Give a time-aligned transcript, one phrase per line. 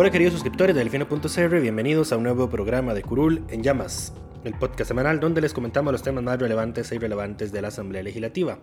[0.00, 4.14] Hola queridos suscriptores de Delfino.cr, bienvenidos a un nuevo programa de Curul en Llamas,
[4.44, 8.02] el podcast semanal donde les comentamos los temas más relevantes e irrelevantes de la Asamblea
[8.02, 8.60] Legislativa.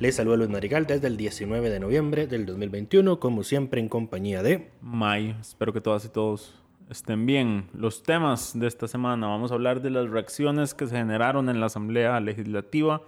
[0.00, 4.42] Les saludo Luis Marigal desde el 19 de noviembre del 2021, como siempre en compañía
[4.42, 4.72] de...
[4.80, 6.60] May, espero que todas y todos
[6.90, 7.68] estén bien.
[7.72, 11.60] Los temas de esta semana, vamos a hablar de las reacciones que se generaron en
[11.60, 13.02] la Asamblea Legislativa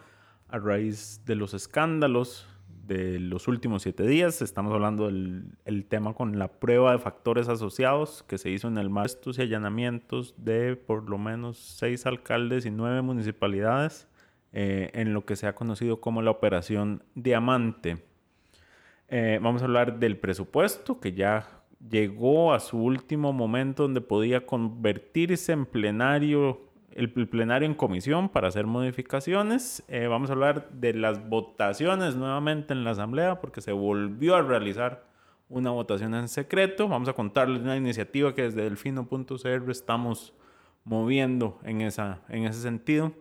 [0.47, 2.47] a raíz de los escándalos
[2.87, 4.43] de los últimos siete días.
[4.43, 8.79] Estamos hablando del el tema con la prueba de factores asociados que se hizo en
[8.79, 14.09] el estos y allanamientos de por lo menos seis alcaldes y nueve municipalidades
[14.53, 18.05] eh, en lo que se ha conocido como la operación Diamante.
[19.09, 24.47] Eh, vamos a hablar del presupuesto que ya llegó a su último momento donde podía
[24.47, 29.83] convertirse en plenario el, plenario en comisión para hacer modificaciones.
[29.89, 34.43] Eh, vamos a hablar de las votaciones nuevamente en la Asamblea porque se volvió a
[34.43, 35.05] realizar
[35.49, 36.89] una votación en secreto.
[36.89, 40.33] Vamos a contarles una iniciativa que desde delfino.cr estamos
[40.85, 43.13] moviendo en, esa, en ese sentido.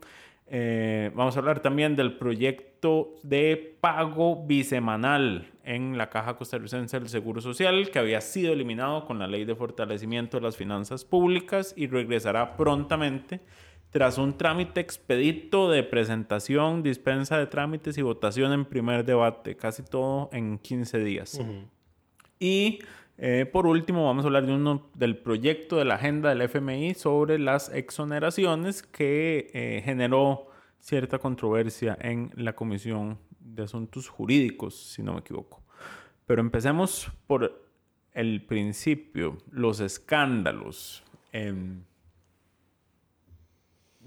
[0.53, 7.07] Eh, vamos a hablar también del proyecto de pago bisemanal en la Caja Costarricense del
[7.07, 11.73] Seguro Social, que había sido eliminado con la Ley de Fortalecimiento de las Finanzas Públicas
[11.78, 13.40] y regresará prontamente
[13.91, 19.84] tras un trámite expedito de presentación, dispensa de trámites y votación en primer debate, casi
[19.84, 21.40] todo en 15 días.
[22.41, 22.79] Y
[23.17, 26.95] eh, por último, vamos a hablar de uno del proyecto de la agenda del FMI
[26.95, 30.47] sobre las exoneraciones que eh, generó
[30.79, 35.61] cierta controversia en la Comisión de Asuntos Jurídicos, si no me equivoco.
[36.25, 37.61] Pero empecemos por
[38.13, 41.03] el principio, los escándalos.
[41.31, 41.83] Em,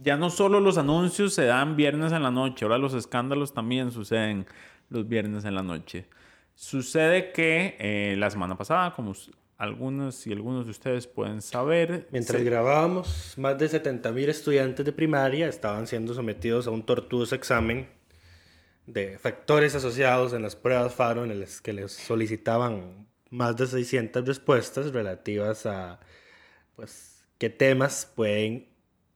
[0.03, 3.93] ya no solo los anuncios se dan viernes en la noche, ahora los escándalos también
[3.93, 4.47] suceden
[4.91, 6.07] los viernes en la noche.
[6.55, 9.15] Sucede que eh, la semana pasada, como
[9.59, 12.09] algunos y algunos de ustedes pueden saber...
[12.11, 17.89] Mientras grabábamos, más de 70.000 estudiantes de primaria estaban siendo sometidos a un tortuoso examen
[18.87, 24.27] de factores asociados en las pruebas FARO en las que les solicitaban más de 600
[24.27, 26.01] respuestas relativas a
[26.77, 28.69] pues, qué temas pueden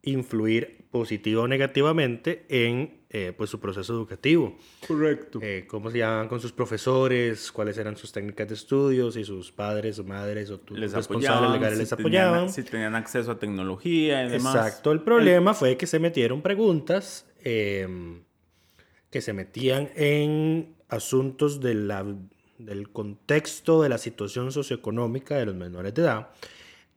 [0.03, 4.59] influir positivo o negativamente en eh, pues, su proceso educativo.
[4.87, 5.39] Correcto.
[5.43, 9.51] Eh, cómo se llaman con sus profesores, cuáles eran sus técnicas de estudio, si sus
[9.51, 12.51] padres o madres o les responsables legales les apoyaban.
[12.51, 14.55] si tenían acceso a tecnología y demás.
[14.55, 14.93] Exacto.
[14.93, 18.25] El problema fue que se metieron preguntas em,
[19.09, 22.05] que se metían en asuntos de la,
[22.59, 26.29] del contexto de la situación socioeconómica de los menores de edad,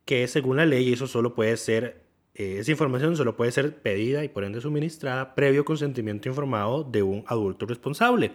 [0.03, 2.00] que según la ley eso solo puede ser
[2.33, 7.03] eh, esa información solo puede ser pedida y por ende suministrada previo consentimiento informado de
[7.03, 8.31] un adulto responsable.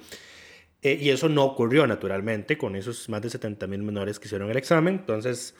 [0.82, 4.50] Eh, y eso no ocurrió naturalmente con esos más de 70 mil menores que hicieron
[4.50, 4.96] el examen.
[4.96, 5.54] Entonces,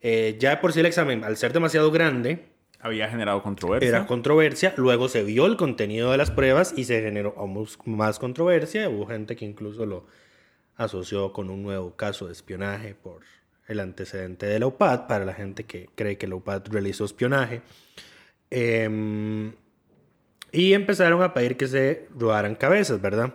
[0.00, 2.44] eh, ya por sí el examen, al ser demasiado grande,
[2.78, 3.88] había generado controversia.
[3.88, 4.74] Era controversia.
[4.76, 7.34] Luego se vio el contenido de las pruebas y se generó
[7.86, 8.88] más controversia.
[8.88, 10.06] Hubo gente que incluso lo
[10.76, 13.22] asoció con un nuevo caso de espionaje por
[13.72, 17.62] el antecedente de la UPAD, para la gente que cree que la UPAD realizó espionaje.
[18.50, 19.52] Em,
[20.52, 23.34] y empezaron a pedir que se robaran cabezas, ¿verdad?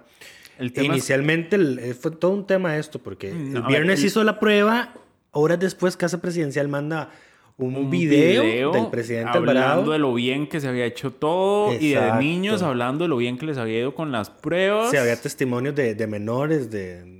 [0.59, 4.93] Inicialmente eh, fue todo un tema esto, porque mm, el viernes hizo la prueba,
[5.31, 7.11] horas después Casa Presidencial manda
[7.57, 12.13] un, video, del presidente hablando de lo bien que se había hecho todo y de
[12.19, 14.91] niños hablando de lo bien que les había ido con las pruebas.
[14.91, 17.16] Sí, había testimonios de, de menores, de,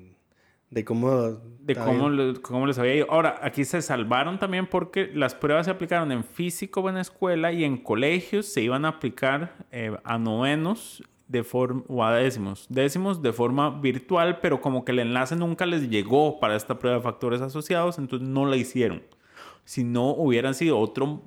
[0.70, 2.10] de cómo de cómo,
[2.42, 3.08] cómo, les había ido.
[3.10, 7.66] Ahora, aquí se salvaron también porque las pruebas se aplicaron en físico en escuela y
[7.66, 13.22] en colegios se iban a aplicar eh, a novenos de forma, o a décimos, décimos
[13.22, 17.04] de forma virtual, pero como que el enlace nunca les llegó para esta prueba de
[17.04, 19.04] factores asociados, entonces no la hicieron.
[19.66, 21.22] Si no, hubieran sido otro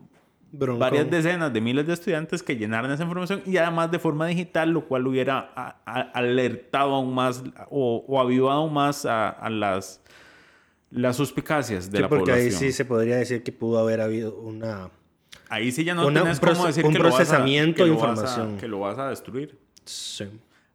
[0.52, 4.70] Varias decenas de miles de estudiantes que llenaran esa información y además de forma digital,
[4.70, 9.48] lo cual hubiera a- a- alertado aún más o, o avivado aún más a, a
[9.48, 10.00] las,
[10.90, 12.46] las suspicacias de Sí, la porque población.
[12.46, 14.90] ahí sí se podría decir que pudo haber habido una...
[15.48, 18.10] Ahí sí ya no Una- proce- cómo decir un que procesamiento de lo vas a-
[18.12, 18.56] información.
[18.58, 19.58] que lo vas a destruir.
[19.84, 20.26] Sí.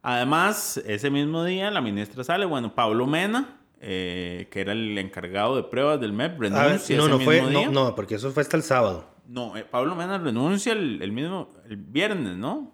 [0.02, 5.56] Además, ese mismo día la ministra sale, bueno, Pablo Mena, eh, que era el encargado
[5.56, 7.66] de pruebas del MEP, renuncia no, ese no mismo fue, día.
[7.70, 9.06] no, no, porque eso fue hasta el sábado.
[9.28, 12.72] No, eh, Pablo Mena renuncia el, el mismo, el viernes, ¿no?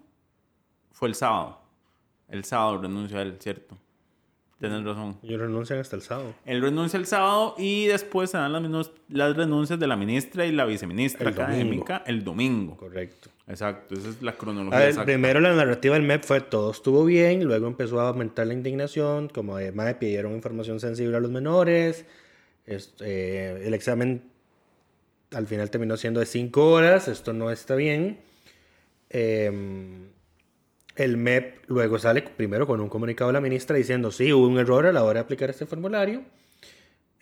[0.90, 1.60] Fue el sábado.
[2.28, 3.76] El sábado renuncia él, ¿cierto?
[4.58, 5.18] Tienes razón.
[5.24, 6.34] Ellos renuncian hasta el sábado.
[6.44, 10.52] Él renuncia el sábado y después se dan las, las renuncias de la ministra y
[10.52, 11.52] la viceministra El domingo.
[11.52, 12.76] académica el domingo.
[12.76, 13.28] Correcto.
[13.48, 15.06] Exacto, esa es la A cronología ver, exacta.
[15.06, 19.28] primero la narrativa del MEP fue todo estuvo bien, luego empezó a aumentar la indignación,
[19.28, 22.06] como además pidieron información sensible a los menores,
[22.64, 24.30] Est- eh, el examen
[25.34, 28.18] al final terminó siendo de 5 horas, esto no está bien.
[29.10, 30.08] Em,
[30.96, 34.58] el MEP luego sale primero con un comunicado de la ministra diciendo, sí, hubo un
[34.58, 36.22] error a la hora de aplicar este formulario,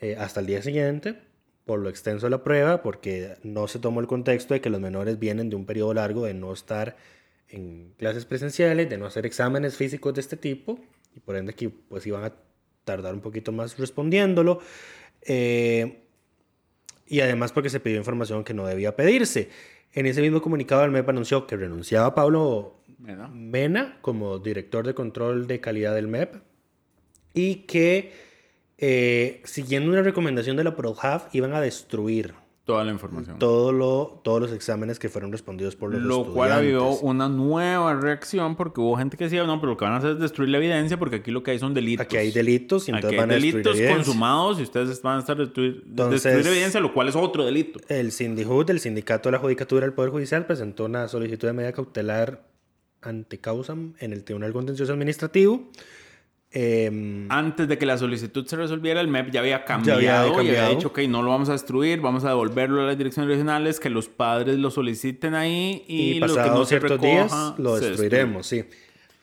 [0.01, 1.17] eh, hasta el día siguiente,
[1.65, 4.81] por lo extenso de la prueba, porque no se tomó el contexto de que los
[4.81, 6.97] menores vienen de un periodo largo de no estar
[7.49, 10.81] en clases presenciales, de no hacer exámenes físicos de este tipo,
[11.15, 12.33] y por ende que pues iban a
[12.85, 14.61] tardar un poquito más respondiéndolo.
[15.23, 16.05] Eh,
[17.11, 19.51] y además porque se pidió información que no debía pedirse.
[19.93, 23.99] En ese mismo comunicado el MEP anunció que renunciaba Pablo Mena.
[24.01, 26.37] Como director de control de calidad del MEP
[27.35, 28.13] y que
[28.79, 32.35] eh, siguiendo una recomendación de la ProHAF iban a destruir
[32.71, 33.39] Toda la información.
[33.39, 36.35] todo lo, todos los exámenes que fueron respondidos por los Lo estudiantes.
[36.35, 39.95] cual avivó una nueva reacción porque hubo gente que decía, no, pero lo que van
[39.95, 42.05] a hacer es destruir la evidencia porque aquí lo que hay son delitos.
[42.05, 45.17] Aquí hay delitos y Aquí entonces hay van a destruir delitos consumados y ustedes van
[45.17, 47.81] a estar destruir, Entonces- destruir evidencia, lo cual es otro delito.
[47.89, 51.73] El Sindijud, el Sindicato de la Judicatura del Poder Judicial, presentó una solicitud de medida
[51.73, 52.47] cautelar
[53.03, 55.69] ante causam en el Tribunal Contencioso Administrativo.
[56.53, 60.17] Em, Antes de que la solicitud se resolviera, el MEP ya había cambiado, había y
[60.17, 60.75] había cambiado.
[60.75, 63.89] dicho, ok, no lo vamos a destruir, vamos a devolverlo a las direcciones regionales, que
[63.89, 68.47] los padres lo soliciten ahí y, y, lo que no se recoja, días lo destruiremos,
[68.47, 68.65] sí.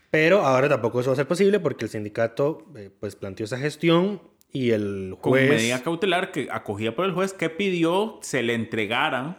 [0.09, 3.57] Pero ahora tampoco eso va a ser posible porque el sindicato eh, pues planteó esa
[3.57, 4.21] gestión
[4.53, 8.53] y el Con juez, medida cautelar que acogida por el juez que pidió se le
[8.53, 9.37] entregaran.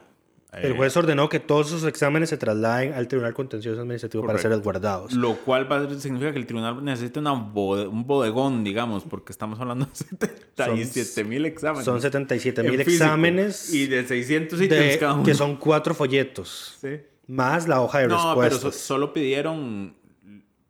[0.52, 4.38] El eh, juez ordenó que todos esos exámenes se trasladen al Tribunal Contencioso Administrativo para
[4.38, 5.12] ser resguardados.
[5.12, 9.32] Lo cual va a- significa que el tribunal necesita una bode- un bodegón, digamos, porque
[9.32, 11.84] estamos hablando de 77 mil exámenes.
[11.84, 15.22] Son 77 en mil exámenes Y de 600 ítems cada uno.
[15.22, 17.00] que son cuatro folletos, Sí.
[17.26, 18.74] más la hoja de No, pero so- respuestas.
[18.82, 19.96] solo pidieron...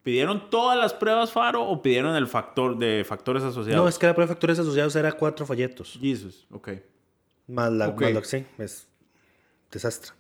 [0.02, 3.82] ¿Pidieron todas las pruebas FARO o pidieron el factor de factores asociados?
[3.84, 5.98] No, es que la prueba de factores asociados era cuatro folletos.
[6.00, 6.70] Jesus, ok.
[7.46, 8.00] Más la, Ok.
[8.00, 8.88] más que sí, es
[9.70, 10.12] desastre.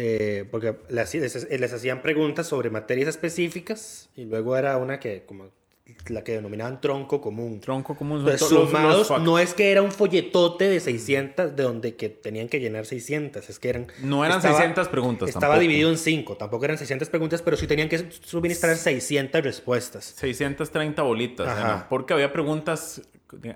[0.00, 5.50] Eh, porque les, hacían preguntas sobre materias específicas y luego era una que, como
[6.08, 7.60] la que denominaban tronco común.
[7.60, 8.20] Tronco común.
[8.20, 11.62] Entonces, to- los- los sumados, fac- no es que era un folletote de 600, de
[11.64, 13.86] donde que tenían que llenar 600, es que eran...
[14.02, 15.60] No eran 600 preguntas Estaba tampoco.
[15.62, 20.04] dividido en 5, tampoco eran 600 preguntas, pero sí tenían que suministrar 600 respuestas.
[20.16, 23.02] 630 bolitas, porque había preguntas,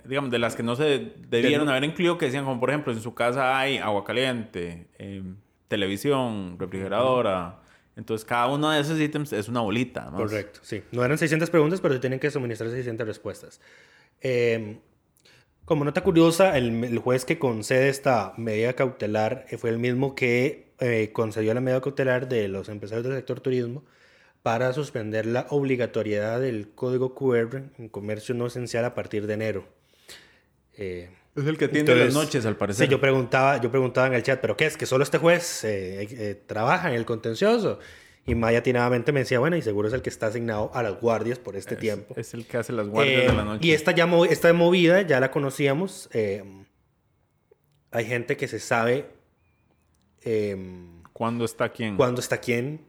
[0.05, 2.93] digamos, de las que no se debieron De- haber incluido, que decían, como por ejemplo,
[2.93, 5.23] en su casa hay agua caliente, eh,
[5.69, 7.59] televisión, refrigeradora.
[7.96, 10.08] Entonces, cada uno de esos ítems es una bolita.
[10.11, 10.17] ¿no?
[10.19, 10.82] Correcto, sí.
[10.93, 13.61] No eran 600 preguntas, pero tienen que suministrar 600 respuestas.
[14.20, 14.79] Eh,
[15.65, 20.15] como nota curiosa, el, el juez que concede esta medida cautelar eh, fue el mismo
[20.15, 23.85] que eh, concedió la medida cautelar de los empresarios del sector turismo
[24.43, 29.69] para suspender la obligatoriedad del código QR en comercio no esencial a partir de enero.
[30.77, 32.87] Eh, Es el que atiende entonces, las noches, al parecer.
[32.87, 34.77] Sí, yo preguntaba, yo preguntaba en el chat, ¿pero qué es?
[34.77, 37.79] ¿Que solo este juez eh, eh, trabaja en el contencioso?
[38.27, 41.01] Y Maya atinadamente me decía, bueno, y seguro es el que está asignado a las
[41.01, 42.15] guardias por este Es- tiempo.
[42.17, 43.67] Es el que hace las guardias Eh, de la noche.
[43.67, 46.08] Y esta, ya mo- esta movida ya la conocíamos.
[46.13, 46.44] eh,
[47.91, 49.06] hay gente que se sabe
[50.25, 50.56] eh,
[51.13, 51.96] ¿Cuándo está quién?
[51.96, 52.81] cuándo está quién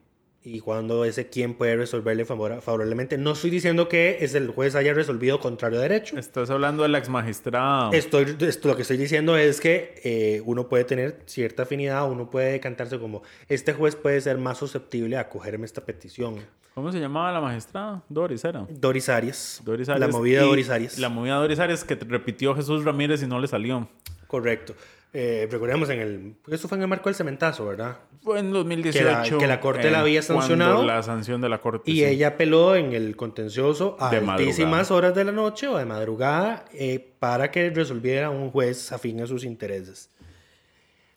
[0.46, 3.18] y cuándo ese quién puede resolverle favora- favorablemente.
[3.18, 6.18] No estoy diciendo que es el juez haya resolvido contrario a derecho.
[6.18, 7.92] Estás hablando del ex magistrado.
[7.94, 12.30] Estoy, esto, lo que estoy diciendo es que eh, uno puede tener cierta afinidad, uno
[12.30, 16.36] puede decantarse como, este juez puede ser más susceptible a acogerme esta petición.
[16.76, 18.04] ¿Cómo se llamaba la magistrada?
[18.10, 18.66] Doris era.
[18.68, 19.62] Doris Arias.
[19.64, 20.12] Doris La Arias.
[20.12, 20.98] movida Y Doris Arias.
[20.98, 23.88] La movida Doris Arias que repitió Jesús Ramírez y no le salió.
[24.28, 24.74] Correcto.
[25.16, 26.36] Eh, recordemos en el...
[26.48, 27.98] Eso fue en el marco del cementazo, ¿verdad?
[28.24, 29.38] Fue en 2018.
[29.38, 30.84] que la Corte la había cuando sancionado.
[30.86, 31.92] La sanción de la Corte.
[31.92, 32.06] Y sí.
[32.06, 34.96] ella apeló en el contencioso a De altísimas madrugada.
[34.96, 39.28] horas de la noche o de madrugada eh, para que resolviera un juez afín a
[39.28, 40.10] sus intereses.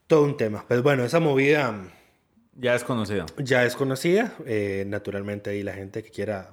[0.07, 0.65] todo un tema.
[0.69, 1.75] Pues bueno, esa movida
[2.55, 3.25] Ya es conocida.
[3.38, 4.35] ya es conocida.
[4.45, 6.50] eh, naturalmente ahí la gente que quiera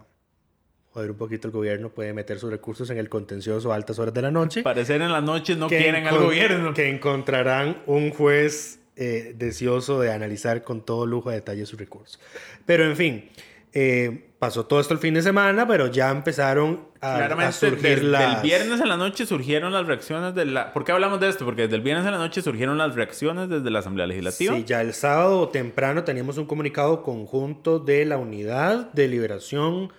[0.94, 4.14] joder un poquito el gobierno puede meter sus recursos en el contencioso a altas horas
[4.14, 4.62] de la noche.
[4.62, 6.74] Parecer en las noches no quieren al gobierno.
[6.74, 12.20] Que encontrarán un juez eh, deseoso de analizar con todo lujo de detalle sus recursos.
[12.68, 13.30] Pero en fin,
[13.74, 17.82] eh, pasó todo esto el fin de semana, pero ya empezaron a, a Claramente, surgir
[17.82, 18.36] desde las...
[18.36, 20.74] el viernes en la noche surgieron las reacciones de la...
[20.74, 21.44] ¿Por qué hablamos de esto?
[21.44, 24.56] Porque desde el viernes en la noche surgieron las reacciones desde la Asamblea Legislativa.
[24.56, 29.92] Sí, ya el sábado temprano teníamos un comunicado conjunto de la Unidad de Liberación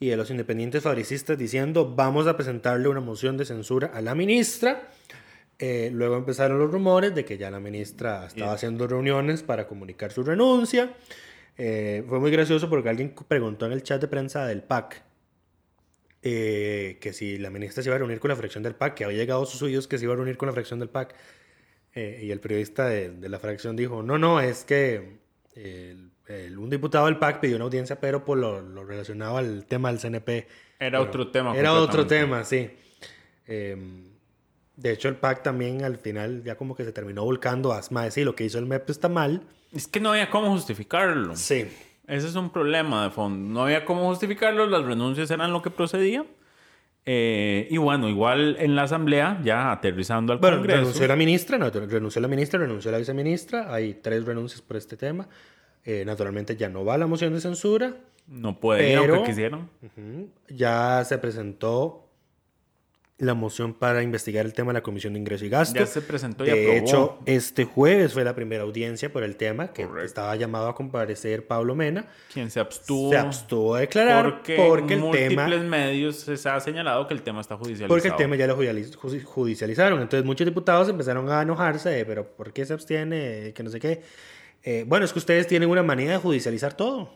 [0.00, 4.14] y de los independientes fabricistas diciendo vamos a presentarle una moción de censura a la
[4.14, 4.90] ministra.
[5.58, 10.10] Eh, luego empezaron los rumores de que ya la ministra estaba haciendo reuniones para comunicar
[10.12, 10.94] su renuncia.
[11.56, 15.02] Eh, fue muy gracioso porque alguien preguntó en el chat de prensa del PAC
[16.22, 19.04] eh, que si la ministra se iba a reunir con la fracción del PAC, que
[19.04, 21.14] había llegado a sus oídos que se iba a reunir con la fracción del PAC.
[21.94, 25.18] Eh, y el periodista de, de la fracción dijo, no, no, es que
[25.54, 29.64] el- el- un diputado del PAC pidió una audiencia, pero por lo, lo relacionado al
[29.66, 30.46] tema del CNP.
[30.78, 31.56] Era otro tema.
[31.56, 32.70] Era otro tema, sí.
[33.46, 33.76] Eh,
[34.76, 38.10] de hecho, el PAC también al final ya como que se terminó volcando a "Mae,
[38.10, 39.42] sí, lo que hizo el MEP está mal.
[39.72, 41.36] Es que no había cómo justificarlo.
[41.36, 41.66] Sí.
[42.06, 43.52] Ese es un problema de fondo.
[43.52, 46.24] No había cómo justificarlo, las renuncias eran lo que procedía.
[47.06, 50.80] Eh, y bueno, igual en la Asamblea, ya aterrizando al Bueno, Congreso.
[50.80, 53.72] renunció la ministra, no, renunció la ministra, renunció la viceministra.
[53.74, 55.28] Hay tres renuncias por este tema.
[55.84, 57.96] Eh, naturalmente ya no va la moción de censura.
[58.26, 59.68] No puede ir, aunque quisieron.
[59.82, 60.30] Ujú.
[60.48, 62.00] Ya se presentó
[63.18, 65.78] la moción para investigar el tema de la Comisión de Ingreso y Gasto.
[65.78, 66.78] Ya se presentó y De aprobó.
[66.78, 70.04] hecho, este jueves fue la primera audiencia por el tema, que Correcto.
[70.06, 72.06] estaba llamado a comparecer Pablo Mena.
[72.32, 73.10] Quien se abstuvo.
[73.10, 77.22] Se abstuvo de declarar porque, porque, el múltiples tema medios se ha señalado que el
[77.22, 77.88] tema está judicializado.
[77.88, 80.00] porque el tema ya lo judicializ- ju- judicializaron.
[80.02, 83.52] Entonces muchos diputados empezaron a enojarse, de, pero ¿por qué se abstiene?
[83.54, 84.02] Que no sé qué.
[84.64, 87.10] Eh, bueno, es que ustedes tienen una manía de judicializar todo.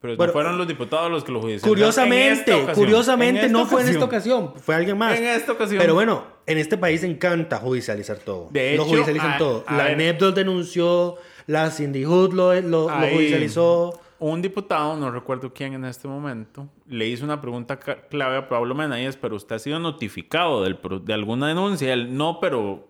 [0.00, 1.72] Pero Bueno, no fueron los diputados los que lo judicializaron.
[1.72, 4.52] En Curiosamente, curiosamente En no fue en esta ocasión.
[4.56, 5.18] fue alguien más.
[5.18, 5.78] En esta ocasión.
[5.80, 8.48] Pero bueno, en este país encanta judicializar todo.
[8.50, 9.64] De lo hecho, judicializan a- todo.
[9.66, 9.96] a la ver.
[9.96, 13.98] NEPDOS denunció, la Cindy Hood lo, lo- lo judicializó.
[14.18, 18.74] Un diputado, no recuerdo quién en este momento, le hizo una pregunta clave a Pablo
[18.74, 21.92] Mena y es, pero usted ha sido notificado del de alguna denuncia.
[21.94, 22.88] Él, no, pero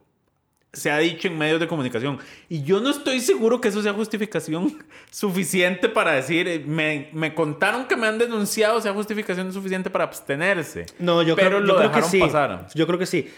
[0.75, 2.19] se ha dicho en medios de comunicación.
[2.49, 4.79] Y yo no estoy seguro que eso sea justificación
[5.11, 10.05] suficiente para decir, eh, me, me contaron que me han denunciado, sea justificación suficiente para
[10.05, 10.87] abstenerse.
[10.99, 12.21] No, yo pero creo, lo yo creo que sí.
[12.21, 12.69] pasar.
[12.75, 13.29] Yo creo que sí.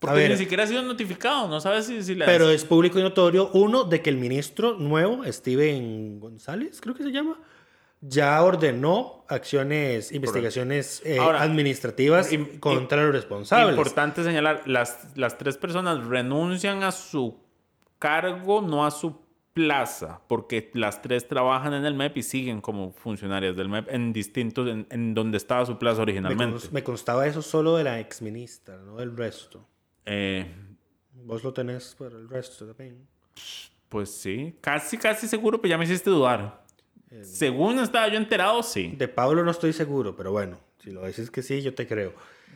[0.00, 2.64] A Porque ver, ni siquiera ha sido notificado, no sabes si, si le pero es
[2.64, 7.36] público y notorio, uno, de que el ministro nuevo, Steven González, creo que se llama,
[8.00, 13.70] ya ordenó acciones, investigaciones eh, Ahora, administrativas im- contra los responsables.
[13.76, 17.38] Importante señalar, las, las tres personas renuncian a su
[17.98, 19.20] cargo, no a su
[19.52, 24.12] plaza, porque las tres trabajan en el MEP y siguen como funcionarias del MEP en
[24.12, 26.68] distintos, en, en donde estaba su plaza me, originalmente.
[26.70, 29.66] me constaba eso solo de la exministra, no del resto.
[30.06, 30.46] Eh,
[31.24, 33.06] Vos lo tenés para el resto también.
[33.88, 36.64] pues sí, casi, casi seguro, pero ya me hiciste dudar.
[37.22, 38.94] Según estaba yo enterado, sí.
[38.96, 42.12] De Pablo no estoy seguro, pero bueno, si lo dices que sí, yo te creo.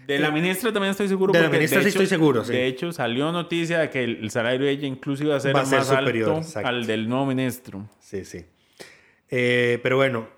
[0.07, 1.33] De la ministra también estoy seguro.
[1.33, 2.53] De la ministra sí estoy seguro, sí.
[2.53, 5.55] De hecho, salió noticia de que el, el salario de ella incluso iba a ser
[5.55, 6.69] Va a ser más superior, alto exacto.
[6.69, 7.89] al del nuevo ministro.
[8.01, 8.45] Sí, sí.
[9.31, 10.29] Eh, pero bueno,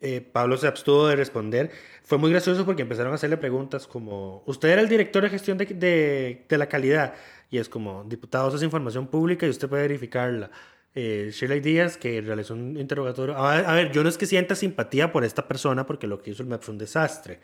[0.00, 1.70] eh, Pablo se abstuvo de responder.
[2.02, 5.56] Fue muy gracioso porque empezaron a hacerle preguntas como, ¿usted era el director de gestión
[5.58, 7.14] de, de- de la calidad?
[7.50, 10.50] Y es como, diputado, esa es información pública y usted puede verificarla.
[10.94, 13.36] Eh, Shirley Díaz, que realizó un interrogatorio.
[13.36, 16.30] A, a ver, yo no es que sienta simpatía por esta persona porque lo que
[16.30, 17.40] hizo el MEP fue un desastre.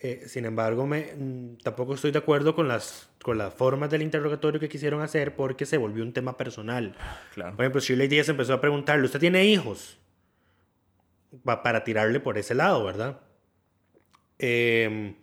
[0.00, 4.02] Eh, sin embargo, me, mm, tampoco estoy de acuerdo con las, con las formas del
[4.02, 6.94] interrogatorio que quisieron hacer porque se volvió un tema personal.
[7.34, 7.54] Claro.
[7.56, 9.98] Por ejemplo, Shirley Díaz empezó a preguntarle, ¿usted tiene hijos?
[11.44, 13.20] Pa- para tirarle por ese lado, ¿verdad?
[14.38, 15.14] Eh,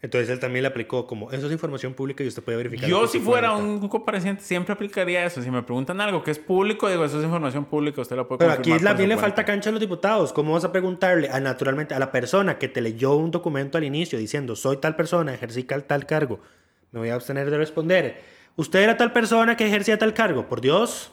[0.00, 2.88] entonces él también le aplicó como, eso es información pública y usted puede verificar.
[2.88, 5.42] Yo si fuera un compareciente siempre aplicaría eso.
[5.42, 8.38] Si me preguntan algo que es público, digo, eso es información pública, usted la puede
[8.38, 10.32] Pero aquí también le falta cancha a los diputados.
[10.32, 13.84] ¿Cómo vas a preguntarle a, naturalmente a la persona que te leyó un documento al
[13.84, 16.38] inicio diciendo soy tal persona, ejercí tal cargo?
[16.92, 18.22] Me voy a abstener de responder.
[18.54, 20.48] ¿Usted era tal persona que ejercía tal cargo?
[20.48, 21.10] Por Dios.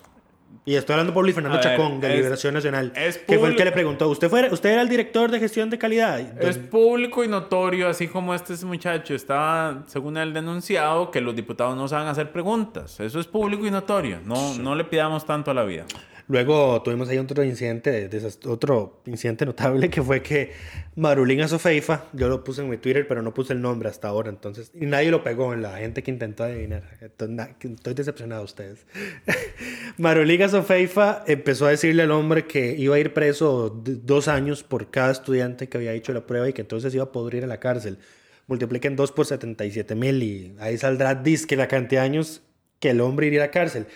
[0.65, 3.37] Y estoy hablando por Luis Fernando A ver, Chacón, de es- Liberación Nacional, es que
[3.37, 6.19] fue el que le preguntó, ¿usted, fuera, ¿usted era el director de gestión de calidad?
[6.41, 11.75] Es público y notorio, así como este muchacho estaba, según él, denunciado, que los diputados
[11.75, 12.99] no saben hacer preguntas.
[12.99, 14.19] Eso es público y notorio.
[14.23, 15.85] No, no le pidamos tanto a la vida.
[16.27, 18.09] Luego tuvimos ahí otro incidente,
[18.45, 20.53] otro incidente notable que fue que
[20.95, 24.29] Marulín Azofeifa, yo lo puse en mi Twitter, pero no puse el nombre hasta ahora,
[24.29, 26.83] entonces, y nadie lo pegó en la gente que intentó adivinar.
[27.01, 28.85] Estoy decepcionado de ustedes.
[29.97, 34.89] Marulín Azofeifa empezó a decirle al hombre que iba a ir preso dos años por
[34.89, 37.47] cada estudiante que había hecho la prueba y que entonces iba a poder ir a
[37.47, 37.99] la cárcel.
[38.47, 42.41] Multipliquen 2 por 77 mil y ahí saldrá disque la cantidad de años
[42.79, 43.87] que el hombre iría a la cárcel.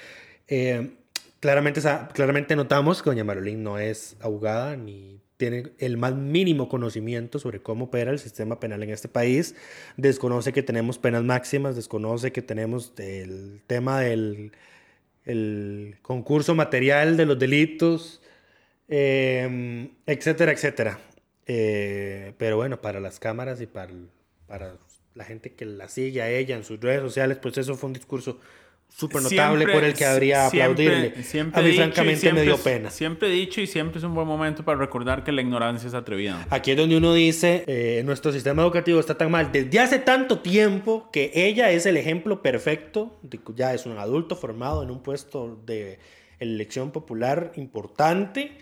[0.47, 0.98] Eh,
[1.39, 1.81] claramente,
[2.13, 7.61] claramente notamos que doña Marolín no es abogada ni tiene el más mínimo conocimiento sobre
[7.61, 9.55] cómo opera el sistema penal en este país.
[9.95, 14.51] Desconoce que tenemos penas máximas, desconoce que tenemos el tema del
[15.25, 18.21] el concurso material de los delitos,
[18.87, 20.99] eh, etcétera, etcétera.
[21.45, 23.93] Eh, pero bueno, para las cámaras y para,
[24.47, 24.75] para
[25.15, 27.93] la gente que la sigue a ella en sus redes sociales, pues eso fue un
[27.93, 28.39] discurso
[28.89, 31.23] súper notable Siempre- por el que habría siempre- aplaudirle.
[31.23, 32.89] siempre a mí francamente siempre me dio pena.
[32.89, 35.93] Siempre he dicho y siempre es un buen momento para recordar que la ignorancia es
[35.93, 36.45] atrevida.
[36.49, 40.39] Aquí es donde uno dice, eh, nuestro sistema educativo está tan mal desde hace tanto
[40.39, 45.01] tiempo que ella es el ejemplo perfecto, de ya es un adulto formado en un
[45.01, 45.99] puesto de
[46.39, 48.57] elección popular importante,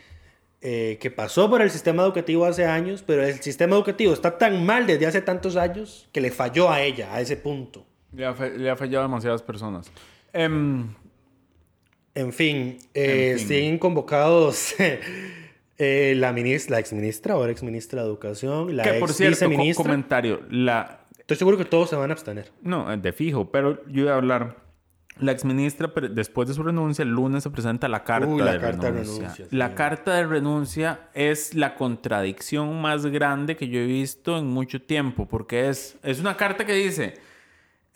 [0.61, 4.65] eh, que pasó por el sistema educativo hace años, pero el sistema educativo está tan
[4.65, 7.85] mal desde hace tantos años que le falló a ella, a ese punto.
[8.11, 9.91] Le ha, le ha fallado a demasiadas personas.
[10.33, 10.87] Em,
[12.15, 13.47] En fin, eh, En fin.
[13.47, 14.73] siguen convocados
[15.77, 19.83] eh, la, ministra, la exministra, ahora exministra de Educación, la que por ex cierto, co-
[19.83, 20.41] comentario.
[20.49, 22.51] La, Estoy seguro que todos se van a abstener.
[22.61, 24.65] no, eh, de fijo, pero yo iba a hablar.
[25.19, 28.59] La exministra, después de su renuncia, el lunes se presenta la carta, Uy, la de,
[28.59, 29.21] carta de renuncia.
[29.23, 29.55] renuncia, sí.
[29.55, 34.79] La carta de renuncia es la contradicción más grande que yo he visto en mucho
[34.81, 37.15] tiempo, porque es, es una carta que dice,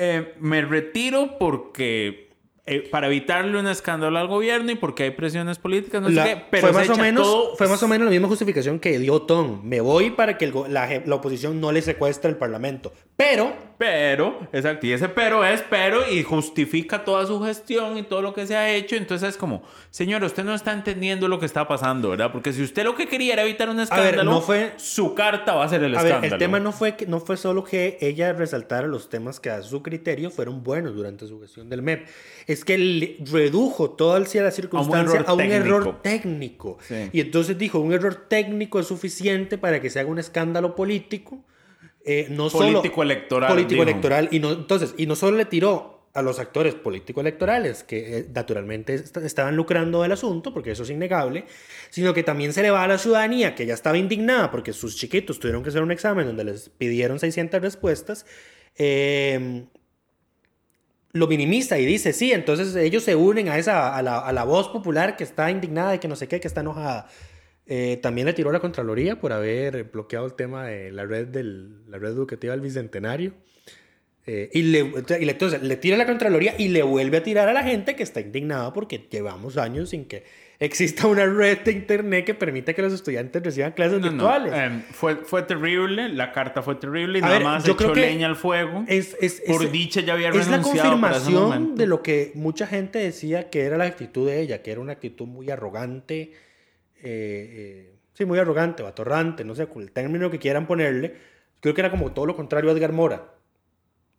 [0.01, 2.29] eh, me retiro porque...
[2.65, 6.29] eh, para evitarle un escándalo al gobierno y porque hay presiones políticas, no La- sé
[6.35, 8.97] qué, pero fue, más o menos, todo- fue más o menos la misma justificación que
[8.99, 9.61] dio Tom.
[9.63, 12.93] Me voy para que el la, la oposición no le secuestre el Parlamento.
[13.21, 18.21] Pero Pero, exacto, y ese pero es pero y justifica toda su gestión y todo
[18.21, 18.95] lo que se ha hecho.
[18.95, 22.31] Entonces es como, señor, usted no está entendiendo lo que está pasando, ¿verdad?
[22.31, 25.65] Porque si usted lo que quería era evitar un escándalo, no fue- su carta va
[25.65, 26.35] a ser el A ver, escándalo.
[26.35, 29.63] el tema no fue, que, no fue solo que ella resaltara los temas que a
[29.63, 32.05] su criterio fueron buenos durante su gestión del MEP.
[32.45, 35.55] Es que le redujo toda la circunstancia a un técnico.
[35.65, 36.77] error técnico.
[36.87, 37.09] Sí.
[37.13, 41.43] Y entonces dijo, un error técnico es suficiente para que se haga un escándalo político.
[42.05, 43.83] Eh, no solo- Político electoral, Político dijo.
[43.83, 44.29] electoral.
[44.31, 48.93] Y no, entonces, y no solo le tiró a los actores político-electorales, que eh, naturalmente
[48.95, 51.45] est- estaban lucrando del asunto, porque eso es innegable,
[51.89, 54.97] sino que también se le va a la ciudadanía, que ya estaba indignada porque sus
[54.97, 58.25] chiquitos tuvieron que hacer un examen donde les pidieron 600 respuestas,
[58.77, 59.63] eh,
[61.13, 64.43] lo minimiza y dice, sí, entonces ellos se unen a, esa, a, la, a la
[64.45, 67.07] voz popular que está indignada y que no sé qué, que está enojada.
[67.73, 71.27] Eh, también le tiró a la Contraloría por haber bloqueado el tema de la red,
[71.27, 73.31] del, la red educativa del Bicentenario.
[74.27, 74.79] Eh, y, le,
[75.19, 77.63] y le- entonces le tira a la Contraloría y le vuelve a tirar a la
[77.63, 80.25] gente que está indignada porque llevamos años sin que
[80.59, 84.53] exista una red de internet que permita que los estudiantes reciban clases No, no, virtuales.
[84.53, 87.77] em, fue, fue terrible, la carta fue terrible y A nada ver, más yo echó
[87.77, 88.83] creo que leña al fuego.
[88.87, 92.99] Es, es- Por es- dicha ya había es la confirmación de lo que mucha gente
[92.99, 96.31] decía que era la actitud de ella, que era una actitud muy arrogante,
[97.03, 101.15] eh, eh, sí, muy arrogante o atorrante, no sé, el término que quieran ponerle.
[101.59, 103.33] Creo que era como todo lo contrario a Edgar Mora,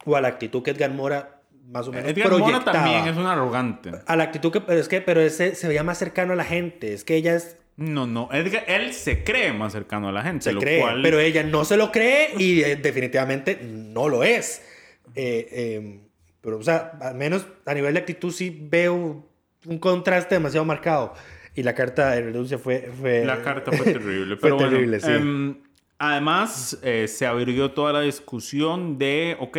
[0.04, 2.72] o a la actitud que Edgar Mora más o menos Edgar Mora proyectaba.
[2.72, 3.90] también es un arrogante.
[4.06, 6.44] A la actitud que, pero es que, pero ese se veía más cercano a la
[6.44, 10.22] gente, es que ella es, No, no, Edgar, él se cree más cercano a la
[10.22, 11.02] gente, se lo cree, cual...
[11.02, 14.62] pero ella no se lo cree y eh, definitivamente no lo es.
[15.14, 16.00] Eh, eh,
[16.40, 19.24] pero, o sea, al menos a nivel de actitud sí veo
[19.66, 21.14] un contraste demasiado marcado.
[21.54, 22.90] Y la carta de renuncia fue...
[22.98, 24.36] fue La carta fue terrible.
[24.38, 25.10] fue pero bueno, sí.
[25.10, 25.56] em,
[25.98, 29.58] además, eh, se abrió toda la discusión de, ok,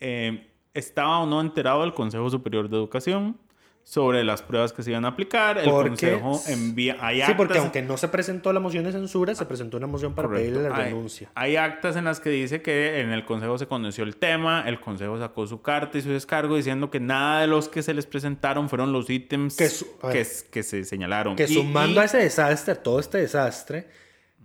[0.00, 3.36] eh, ¿estaba o no enterado el Consejo Superior de Educación
[3.84, 5.58] sobre las pruebas que se iban a aplicar?
[5.58, 6.96] El Porque- Consejo envía...
[7.00, 9.86] Hay sí, porque actas- aunque no se presentó la moción de censura, se presentó una
[9.88, 10.50] moción para Correcto.
[10.52, 11.30] pedirle la Hay- renuncia.
[11.34, 14.80] Hay, actas en las que dice que en el Consejo se conoció el tema, el
[14.80, 18.06] Consejo sacó su carta y su descargo diciendo que nada de los que se les
[18.06, 20.26] presentaron fueron los ítems Que que, su- a ver.
[20.50, 21.34] que se señalaron.
[21.36, 23.88] Que Y- sumando y- a ese desastre, todo este desastre,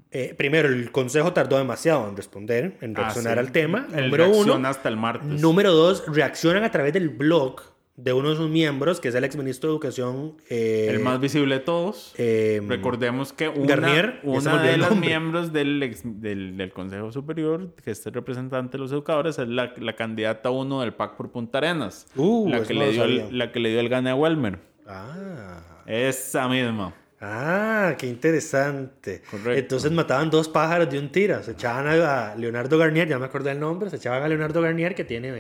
[0.10, 3.40] eh, primero, el Consejo tardó demasiado en responder, en Ah, reaccionar sí.
[3.40, 3.88] al tema.
[3.94, 4.68] El número uno.
[4.68, 5.28] hasta el martes.
[5.42, 7.62] Número dos, reaccionan a través del blog
[7.98, 10.38] de uno de sus miembros, que es el exministro de Educación.
[10.50, 12.14] eh, El más visible de todos.
[12.18, 15.00] eh, Recordemos que una, Garnier, una de el nombre.
[15.10, 19.48] miembros del, ex- del, del Consejo Superior, que es el representante de los educadores, es
[19.48, 22.06] la, la candidata uno del PAC por Punta Arenas.
[22.16, 24.60] Uh, la, que le dio el, la que le dio el gane a Welmer.
[24.88, 25.84] Ah.
[25.88, 26.94] Esa misma.
[27.20, 29.24] Ah, qué interesante.
[29.32, 29.54] Correcto.
[29.54, 31.42] Entonces mataban dos pájaros de un tiro.
[31.42, 34.94] Se echaban a, Leonardo Garnier, ya me acordé del nombre, se echaban a Leonardo Garnier,
[34.94, 35.32] que tiene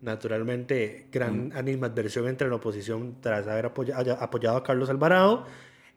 [0.00, 5.46] naturalmente gran animadversión entre la oposición tras haber apoyado a Carlos Alvarado.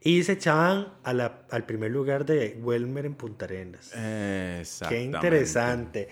[0.04, 3.92] Y se echaban a la- al primer lugar de Welmer en Punta Arenas.
[4.90, 6.10] Qué interesante.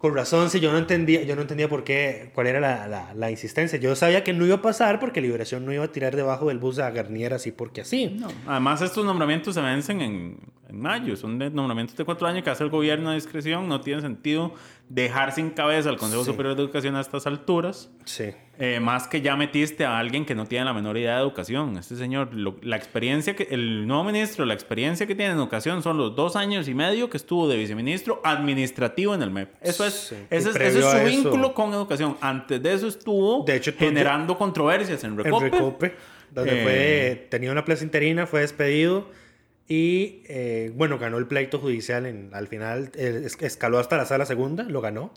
[0.00, 3.12] Con razón, si yo no entendía, yo no entendía por qué, cuál era la, la-
[3.14, 3.78] la insistencia.
[3.78, 6.58] Yo sabía que no iba a pasar porque Liberación no iba a tirar debajo del
[6.58, 8.06] bus a Garnier así porque así.
[8.18, 10.38] No, Además, estos nombramientos se vencen en,
[10.70, 11.16] en mayo.
[11.16, 13.68] Son de nombramientos de cuatro años que hace el gobierno a discreción.
[13.68, 14.54] No tiene sentido
[14.88, 16.30] dejar sin cabeza al Consejo Sí.
[16.30, 17.90] Superior de Educación a estas alturas.
[18.06, 18.30] Sí.
[18.62, 21.78] Eh, más que ya metiste a alguien que no tiene la menor idea de educación.
[21.78, 25.82] Este señor, lo- la experiencia que el nuevo ministro, la experiencia que tiene en educación
[25.82, 29.48] son los dos años y medio que estuvo de viceministro administrativo en el MEP.
[29.62, 30.16] Eso es, Sí.
[30.28, 32.18] ese, es, previo ese es su eso- vínculo con educación.
[32.20, 35.44] Antes de eso estuvo De hecho, tú- generando controversias en En Recope.
[35.50, 35.94] Recope,
[36.30, 39.08] donde Eh, fue, tenía una plaza interina, fue despedido
[39.68, 42.04] y, eh, bueno, ganó el pleito judicial.
[42.04, 45.14] En, al final eh, es- escaló hasta la sala segunda, lo ganó,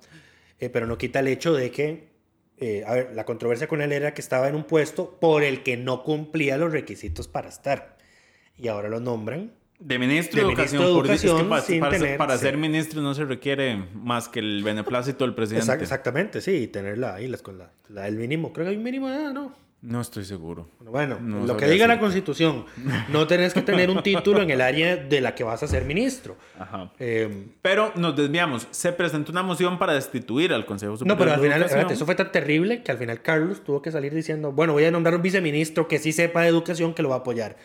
[0.61, 2.12] eh, pero no quita el hecho de que,
[2.57, 5.63] eh, a ver, la controversia con él era que estaba en un puesto por el
[5.63, 7.97] que no cumplía los requisitos para estar.
[8.57, 9.51] Y ahora lo nombran.
[9.79, 10.81] De ministro De Educación.
[10.93, 12.41] por- es que Educación para, tener- para sí.
[12.43, 15.65] ser ministro no se requiere más que el beneplácito del presidente.
[15.71, 17.37] Exact- exactamente, sí, y tenerla ahí, la,
[17.89, 18.53] la del mínimo.
[18.53, 19.53] Creo que hay un mínimo de edad, ¿no?
[19.83, 20.69] No estoy seguro.
[20.79, 21.99] Bueno, No lo que diga la.
[21.99, 22.63] Constitución,
[23.09, 25.83] no tenés que tener un título en el área de la que vas a ser
[25.83, 26.37] ministro.
[26.57, 26.89] Ajá.
[26.99, 28.65] Eh, Pero nos desviamos.
[28.71, 31.95] Se presentó una moción para destituir al Consejo Superior no, pero al de final, espérate,
[31.95, 34.91] eso fue tan terrible que al final Carlos tuvo que salir diciendo, bueno, voy a
[34.91, 37.57] nombrar un viceministro que sí sepa de educación que lo va a apoyar.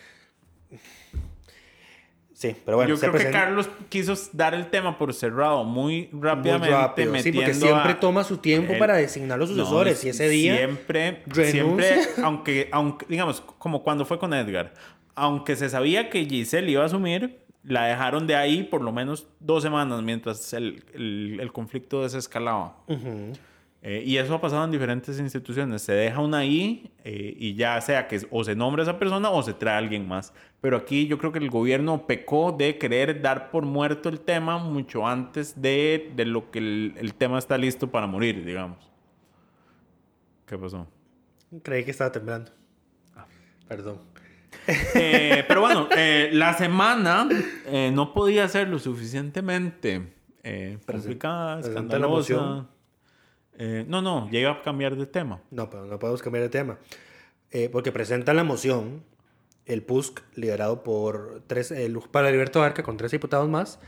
[2.39, 6.07] Sí, pero bueno, Yo creo que presenta Carlos quiso dar el tema por cerrado muy
[6.13, 9.49] muy rápidamente, rápido, sí, porque metiendo siempre a- toma su tiempo el- para designar los
[9.49, 11.51] No, sucesores y ese día siempre, renuncia.
[11.51, 14.73] siempre, aunque, aunque, digamos, como cuando fue con Edgar,
[15.15, 19.27] aunque se sabía que Giselle iba a asumir, la dejaron de ahí por lo menos
[19.41, 22.77] dos semanas mientras el, el- el conflicto desescalaba.
[23.81, 25.81] Eh, y eso ha pasado en diferentes instituciones.
[25.81, 29.41] Se deja una ahí eh, y ya sea que o se nombra esa persona o
[29.41, 30.33] se trae a alguien más.
[30.59, 34.57] Pero aquí yo creo que el gobierno pecó de querer dar por muerto el tema
[34.57, 38.89] mucho antes de, de lo que el, el tema está listo para morir, digamos.
[40.45, 40.87] ¿Qué pasó?
[41.63, 42.51] creí que estaba temblando.
[43.15, 43.25] Ah.
[43.67, 44.01] Perdón.
[44.95, 47.27] Eh, pero bueno, eh, la semana
[47.65, 50.13] eh, no podía ser lo suficientemente
[50.43, 52.67] eh, complicada, escandalosa.
[53.59, 55.41] Eh, no, no, ya iba a cambiar de tema.
[55.51, 56.79] No, pero no podemos cambiar de tema.
[57.51, 59.03] Eh, porque presentan la moción,
[59.65, 61.73] el PUSC, liderado por tres,
[62.11, 63.79] para Alberto Arca, con tres diputados más,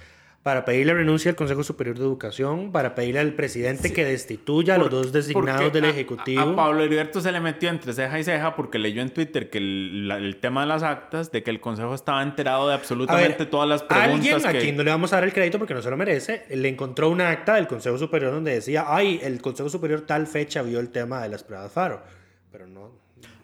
[0.44, 4.74] para pedir la renuncia al Consejo Superior de Educación, para pedirle al presidente que destituya
[4.74, 6.42] a los dos designados del a- Ejecutivo.
[6.42, 9.52] A, a Pablo Heriberto se le metió entre ceja y ceja porque leyó en Twitter
[9.52, 12.74] que el, la- el tema de las actas, de que el Consejo estaba enterado de
[12.74, 15.60] absolutamente ver, todas las preguntas alguien a quien no le vamos a dar el crédito
[15.60, 19.20] porque no se lo merece, le encontró un acta del Consejo Superior donde decía, ay,
[19.22, 22.02] el Consejo Superior tal fecha vio el tema de las pruebas FARO.
[22.52, 22.90] Pero no,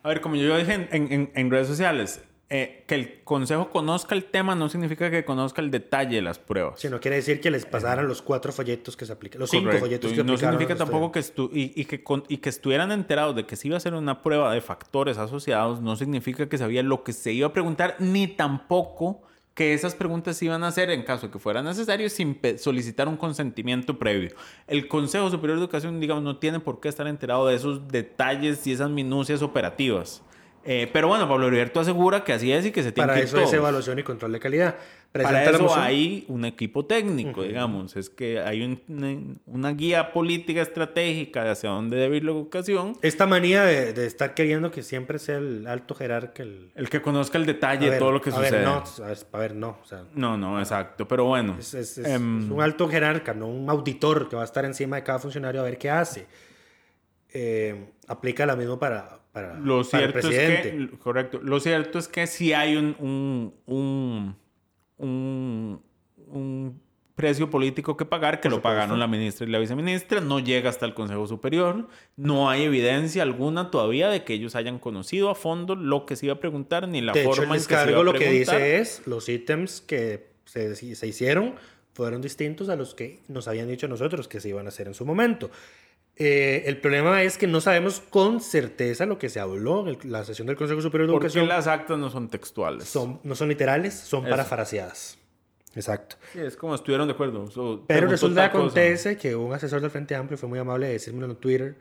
[0.02, 3.70] A ver, como yo dije en, en- en- en redes sociales, eh, que el Consejo
[3.70, 6.80] conozca el tema no significa que conozca el detalle de las pruebas.
[6.80, 10.12] sino quiere decir que les pasaran los cuatro folletos que se aplican, los cinco folletos
[10.12, 12.92] Y que no aplicaron significa tampoco que, estu- y, y que con- y que estuvieran
[12.94, 16.58] enterados de que se iba a hacer una prueba de factores asociados, no significa que
[16.58, 19.22] sabía lo que se iba a preguntar, ni tampoco
[19.54, 23.08] que esas preguntas se iban a hacer en caso de que fuera necesario sin solicitar
[23.08, 24.30] un consentimiento previo.
[24.68, 28.66] El Consejo Superior de Educación, digamos, no tiene por qué estar enterado de esos detalles
[28.68, 30.22] y esas minucias operativas.
[30.70, 33.20] Eh, pero bueno, Pablo Heriberto asegura que así es y que se tiene Para que
[33.22, 33.54] ir eso es todos.
[33.54, 34.76] evaluación y control de calidad.
[35.14, 37.96] Para la eso hay un equipo técnico, digamos.
[37.96, 42.32] Es que hay un- una, una guía política estratégica de hacia dónde debe ir la
[42.32, 42.98] educación.
[43.02, 46.70] Esta manía de, de estar queriendo que siempre sea el alto jerarca el...
[46.76, 48.58] El que conozca el detalle de todo lo que a sucede.
[48.58, 48.84] Ver, no,
[49.32, 49.78] a ver, no.
[49.82, 51.08] O sea, no, no, exacto.
[51.08, 51.56] Pero bueno.
[51.58, 54.66] es, es- es- em, es un alto jerarca, no un auditor que va a estar
[54.66, 56.28] encima de cada funcionario a ver qué hace.
[57.34, 60.90] Eh, aplica lo mismo para, para, lo para el cierto es presidente.
[60.92, 60.98] que.
[60.98, 61.40] Correcto.
[61.44, 62.96] Lo cierto es que sí hay un.
[63.00, 64.36] un, un,
[64.98, 65.82] un-
[66.30, 66.82] un
[67.16, 70.86] precio político que pagar, que lo pagaron la ministra y la viceministra, no llega hasta
[70.86, 75.76] el Consejo Superior, no hay evidencia alguna todavía de que ellos hayan conocido a fondo
[75.76, 77.90] lo que se iba a preguntar ni la de hecho, forma el en que se
[77.90, 81.56] iba a lo que dice es, los ítems que se, se hicieron
[81.94, 84.94] fueron distintos a los que nos habían dicho nosotros que se iban a hacer en
[84.94, 85.50] su momento.
[86.20, 90.12] Eh, el problema es que no sabemos con certeza lo que se habló en el-
[90.12, 91.48] la sesión del Consejo Superior de Porque Educación.
[91.48, 92.86] las actas no son textuales.
[92.86, 94.30] Son, no son literales, son Eso.
[94.32, 95.20] parafraseadas.
[95.76, 96.16] Exacto.
[96.34, 97.52] Sí, es como estuvieron de acuerdo.
[97.52, 98.58] So, Pero resulta cosa.
[98.58, 101.76] acontece que un asesor del Frente Amplio fue muy amable de decírmelo en Twitter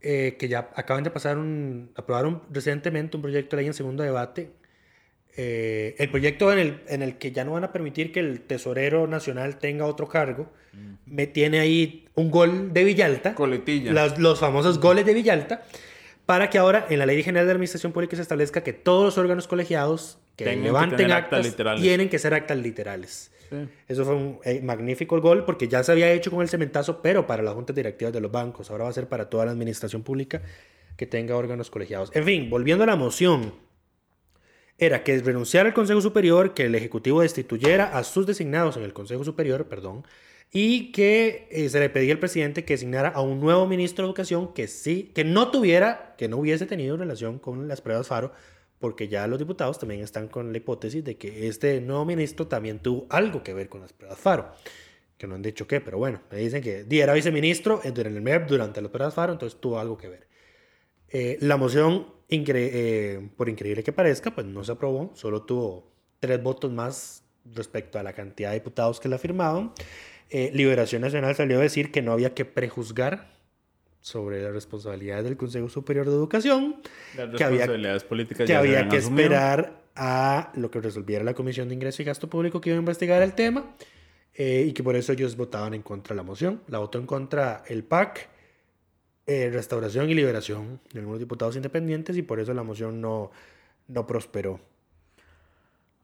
[0.00, 4.02] eh, que ya acaban de pasar un, aprobaron recientemente un proyecto de ley en segundo
[4.02, 4.52] debate.
[5.40, 8.40] Eh, el proyecto en el, en el que ya no van a permitir que el
[8.40, 10.50] tesorero nacional tenga otro cargo,
[11.06, 13.34] me tiene ahí un gol de Villalta.
[13.36, 13.92] Coletilla.
[13.92, 15.62] Las- los famosos goles de Villalta,
[16.26, 19.16] para que ahora en la Ley General de Administración Pública se establezca que todos los
[19.18, 23.30] órganos colegiados que que levanten tener actas actas tienen que ser actas literales.
[23.48, 23.56] Sí.
[23.86, 27.26] Eso fue un eh, magnífico gol porque ya se había hecho con el cementazo, pero
[27.28, 28.70] para las juntas directivas de los bancos.
[28.70, 30.42] Ahora va a ser para toda la administración pública
[30.96, 32.10] que tenga órganos colegiados.
[32.14, 33.54] En fin, volviendo a la moción,
[34.78, 38.92] era que renunciara al Consejo Superior, que el Ejecutivo destituyera a sus designados en el
[38.92, 40.04] Consejo Superior, perdón,
[40.50, 44.08] y que eh, se le pedía al presidente que designara a un nuevo ministro de
[44.08, 48.32] Educación que sí, que no tuviera, que no hubiese tenido relación con las pruebas FARO,
[48.78, 52.78] porque ya los diputados también están con la hipótesis de que este nuevo ministro también
[52.78, 54.52] tuvo algo que ver con las pruebas FARO.
[55.18, 58.46] Que no han dicho qué, pero bueno, me dicen que era viceministro en el MEP
[58.46, 60.28] durante las pruebas FARO, entonces tuvo algo que ver.
[61.10, 65.90] Eh, la moción, incre- eh, por increíble que parezca, pues no se aprobó, solo tuvo
[66.20, 67.22] tres votos más
[67.54, 69.72] respecto a la cantidad de diputados que la firmaban.
[70.30, 73.30] Eh, Liberación Nacional salió a decir que no había que prejuzgar
[74.00, 76.76] sobre las responsabilidades del Consejo Superior de Educación,
[77.16, 77.66] Las que había,
[78.04, 82.28] políticas que había que esperar a lo que resolviera la Comisión de Ingreso y Gasto
[82.28, 83.74] Público que iba a investigar el tema
[84.34, 86.60] eh, y que por eso ellos votaban en contra de la moción.
[86.68, 88.28] La votó en contra el PAC,
[89.28, 93.30] eh, Restauración y Liberación de algunos diputados independientes y por eso la moción no,
[93.86, 94.58] no prosperó.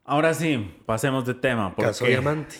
[0.04, 1.74] Ahora sí, pasemos de tema.
[1.74, 2.56] Caso Diamante.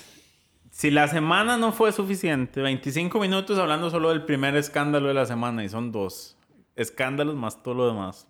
[0.70, 5.26] si la semana no fue suficiente, 25 minutos hablando solo del primer escándalo de la
[5.26, 6.36] semana y son dos
[6.76, 8.26] escándalos más todo lo demás.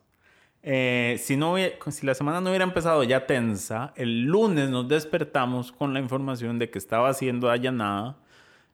[0.67, 4.89] Eh, si, no hubiera- si la semana no hubiera empezado ya tensa, el lunes nos
[4.89, 8.17] despertamos con la información de que estaba siendo allanada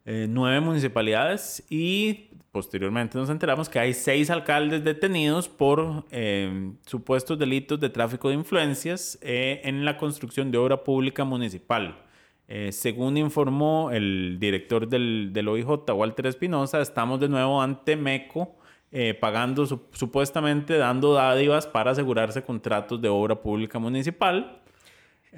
[0.07, 7.39] eh, nueve municipalidades y posteriormente nos enteramos que hay seis alcaldes detenidos por eh, supuestos
[7.39, 12.03] delitos de tráfico de influencias eh, en la construcción de obra pública municipal.
[12.49, 18.57] Eh, según informó el director del, del OIJ, Walter Espinosa, estamos de nuevo ante MECO
[18.91, 24.61] eh, pagando, su- supuestamente dando dádivas para asegurarse contratos de obra pública municipal.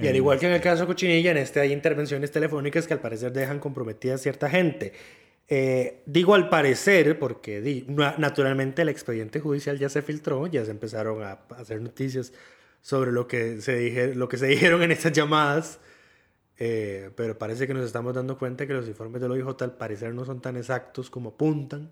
[0.00, 3.00] Y al igual que en el caso Cochinilla, en este hay intervenciones telefónicas que al
[3.00, 4.94] parecer dejan comprometida a cierta gente.
[5.54, 10.64] Eh, digo al parecer porque di- na- naturalmente el expediente judicial ya se filtró, ya
[10.64, 12.32] se empezaron a hacer noticias
[12.80, 15.78] sobre lo que se, dije, lo que se dijeron en estas llamadas,
[16.58, 20.14] eh, pero parece que nos estamos dando cuenta que los informes del OIJ al parecer
[20.14, 21.90] no son tan exactos como apuntan,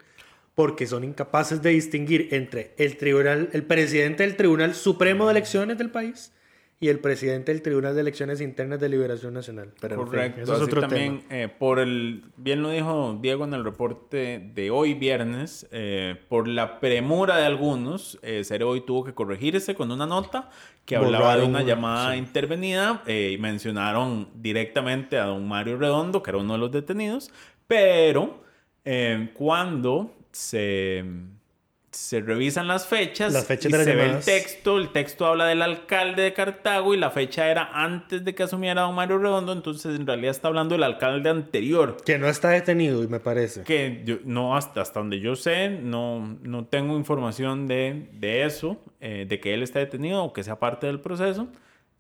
[0.55, 5.77] porque son incapaces de distinguir entre el tribunal, el presidente del Tribunal Supremo de Elecciones
[5.77, 6.33] del país
[6.81, 9.73] y el presidente del Tribunal de Elecciones Internas de Liberación Nacional.
[9.81, 10.43] Pero en fin, Correcto.
[10.43, 11.43] eso es otro también, tema.
[11.43, 16.49] eh, por el, bien lo dijo Diego en el reporte de hoy viernes, eh, por
[16.49, 20.49] la premura de algunos, eh, hoy tuvo que corregirse con una nota
[20.87, 22.19] que hablaba de Borraron una, llamada sí.
[22.19, 27.31] intervenida eh, y mencionaron directamente a don Mario Redondo, que era uno de los detenidos,
[27.67, 28.43] pero
[28.85, 31.05] eh, cuando se
[31.91, 35.27] se revisan las fechas, Las fechas y de las se ve el texto, el texto
[35.27, 39.19] habla del alcalde de Cartago y la fecha era antes de que asumiera don Mario
[39.19, 41.97] Redondo, entonces en realidad está hablando del alcalde anterior.
[42.05, 43.65] Que no está detenido, me parece.
[43.65, 48.77] Que yo, no, hasta, hasta donde yo sé, no, no tengo información de, de eso,
[49.01, 51.49] eh, de que él está detenido o que sea parte del proceso.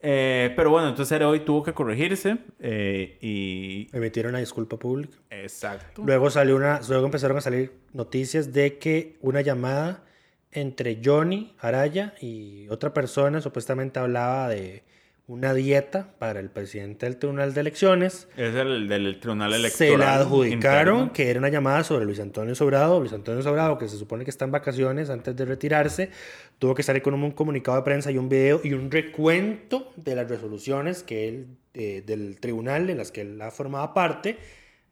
[0.02, 3.88] Eh, pero bueno, entonces hoy tuvo que corregirse eh, y...
[3.94, 5.18] Emitieron una disculpa pública.
[5.30, 6.02] Exacto.
[6.04, 10.04] Luego, salió una, luego empezaron a salir noticias de que una llamada
[10.52, 14.84] entre Johnny Araya y otra persona supuestamente hablaba de
[15.30, 18.26] una dieta para el presidente del Tribunal de Elecciones.
[18.36, 19.92] Es el del Tribunal Electoral.
[19.92, 21.12] Se la adjudicaron, interno.
[21.12, 22.98] que era una llamada sobre Luis Antonio Sobrado.
[22.98, 26.10] Luis Antonio Sobrado, que se supone que está en vacaciones antes de retirarse,
[26.58, 30.16] tuvo que salir con un comunicado de prensa y un video y un recuento de
[30.16, 34.36] las resoluciones que él, eh, del tribunal en las que él ha formado parte,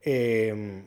[0.03, 0.85] eh,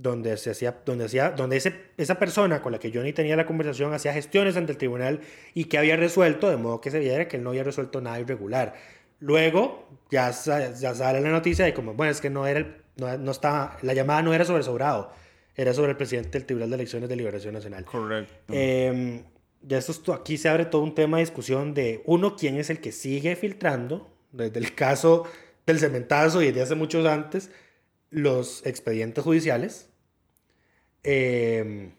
[0.00, 3.46] donde se hacía, donde hacía, donde ese, esa persona con la que Johnny tenía la
[3.46, 5.20] conversación hacía gestiones ante el tribunal
[5.54, 8.20] y que había resuelto, de modo que se viera que él no había resuelto nada
[8.20, 8.74] irregular.
[9.18, 13.18] Luego ya, ya sale la noticia de como, bueno, es que no era el, no,
[13.18, 15.10] no estaba, la llamada no era sobre Sobrado,
[15.56, 17.84] era sobre el presidente del Tribunal de Elecciones de Liberación Nacional.
[17.84, 18.32] Correcto.
[18.52, 19.24] Eh,
[19.62, 22.70] ya esto, es- aquí se abre todo un tema de discusión de, uno, quién es
[22.70, 25.24] el que sigue filtrando, desde el caso
[25.66, 27.50] del cementazo y desde hace muchos antes,
[28.10, 29.87] los expedientes judiciales.
[31.10, 31.90] Eh,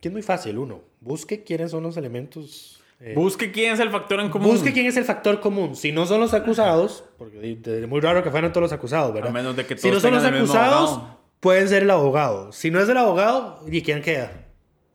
[0.00, 2.82] que es muy fácil, uno, busque quiénes son los elementos...
[3.00, 4.50] eh, Busque quién es el factor en común.
[4.50, 5.74] Busque quién es el factor común.
[5.76, 9.30] Si no son los acusados, porque es muy raro que fueran todos los acusados, ¿verdad?
[9.30, 11.00] A menos de que si no todos son los acusados,
[11.40, 12.52] pueden ser el abogado.
[12.52, 14.32] Si no es el abogado, ¿y quién queda?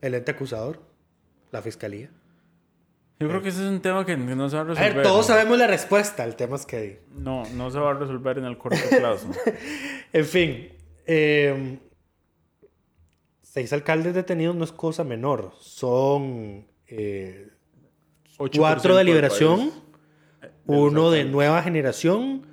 [0.02, 0.80] El ente acusador,
[1.52, 2.12] la fiscalía.
[3.20, 4.94] Yo creo que ese es un tema que no se va a A resolver.
[4.94, 6.24] ver, todos sabemos la respuesta.
[6.24, 7.02] El tema es que.
[7.16, 9.28] No, no se va a resolver en el corto plazo.
[10.13, 10.70] En fin.
[11.08, 11.80] eh,
[13.58, 15.52] seis alcaldes detenidos no es cosa menor.
[15.60, 17.48] Son eh,
[18.38, 19.74] 8% cuatro de liberación, país.
[20.67, 22.46] uno de nueva generación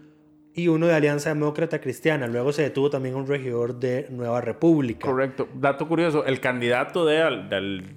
[0.54, 2.26] y uno de Alianza Demócrata Cristiana.
[2.26, 5.06] Luego se detuvo también un regidor de Nueva República.
[5.06, 5.46] Correcto.
[5.54, 7.18] Dato curioso, el candidato de,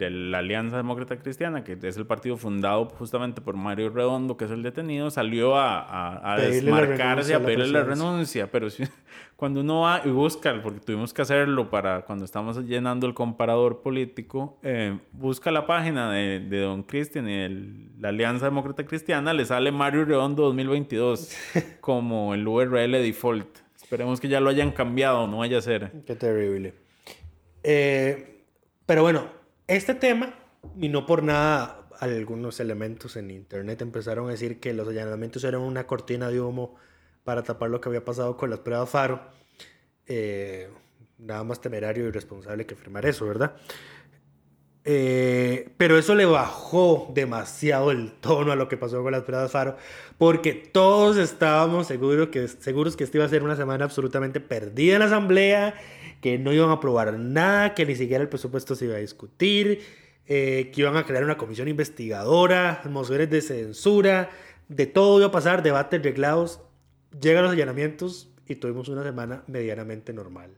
[0.10, 4.52] la Alianza Demócrata Cristiana, que es el partido fundado justamente por Mario Redondo, que es
[4.52, 8.52] el detenido, salió a, a- a desmarcarse a pedirle la renuncia.
[8.52, 8.84] Pero si-
[9.38, 13.84] cuando uno va y busca, porque tuvimos que hacerlo para cuando estamos llenando el comparador
[13.84, 19.34] político, eh, busca la página de, de Don Cristian y de la Alianza Demócrata Cristiana,
[19.34, 21.38] le sale Mario Redondo 2022
[21.82, 23.60] como el URL default.
[23.76, 25.92] Esperemos que ya lo hayan cambiado, no vaya a ser.
[26.06, 26.74] Qué terrible.
[27.62, 28.44] Eh,
[28.88, 29.30] pero bueno,
[29.68, 30.34] este tema,
[30.80, 35.62] y no por nada, algunos elementos en internet empezaron a decir que los allanamientos eran
[35.62, 36.76] una cortina de humo
[37.28, 39.20] para tapar lo que había pasado con las pruebas Faro.
[40.06, 40.70] Eh,
[41.18, 43.54] nada más temerario y irresponsable que firmar eso, ¿verdad?
[44.86, 49.52] Eh, pero eso le bajó demasiado el tono a lo que pasó con las pruebas
[49.52, 49.76] Faro,
[50.18, 54.94] porque todos estábamos seguros que, seguros que esta iba a ser una semana absolutamente perdida
[54.94, 55.76] en la asamblea,
[56.22, 59.82] que no iban a aprobar nada, que ni siquiera el presupuesto se iba a discutir,
[60.28, 64.30] eh, que iban a crear una comisión investigadora, mociones de censura,
[64.70, 66.62] de todo iba a pasar, debates reglados,
[67.22, 70.52] llegan los allanamientos y tuvimos una semana medianamente normal.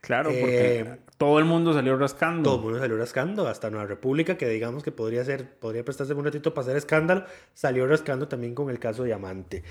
[0.00, 2.42] Claro, porque Eh, todo el mundo salió rascando.
[2.50, 6.14] Todo el mundo salió rascando, hasta Nueva República, que digamos que podría ser, podría prestarse
[6.14, 9.64] un ratito para hacer escándalo, salió rascando también con el caso Diamante.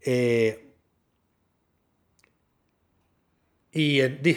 [0.00, 0.72] Eh,
[3.72, 4.36] y di,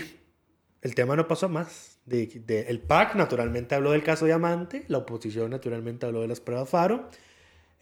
[0.82, 2.00] el tema no pasó más.
[2.06, 6.42] De- de- el PAC naturalmente habló del caso Diamante, la oposición naturalmente habló de las
[6.42, 7.10] pruebas Faro.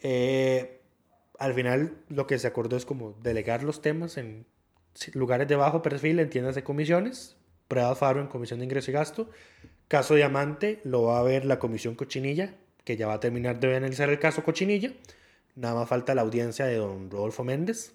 [0.00, 0.79] Eh,
[1.40, 4.44] al final lo que se acordó es como delegar los temas en
[5.14, 9.30] lugares de bajo perfil, entiéndase comisiones, pruebas Faro en comisión de ingreso y gasto.
[9.88, 13.74] Caso Diamante lo va a ver la comisión Cochinilla, que ya va a terminar de
[13.74, 14.92] analizar el caso Cochinilla.
[15.56, 17.94] Nada más falta la audiencia de don Rodolfo Méndez.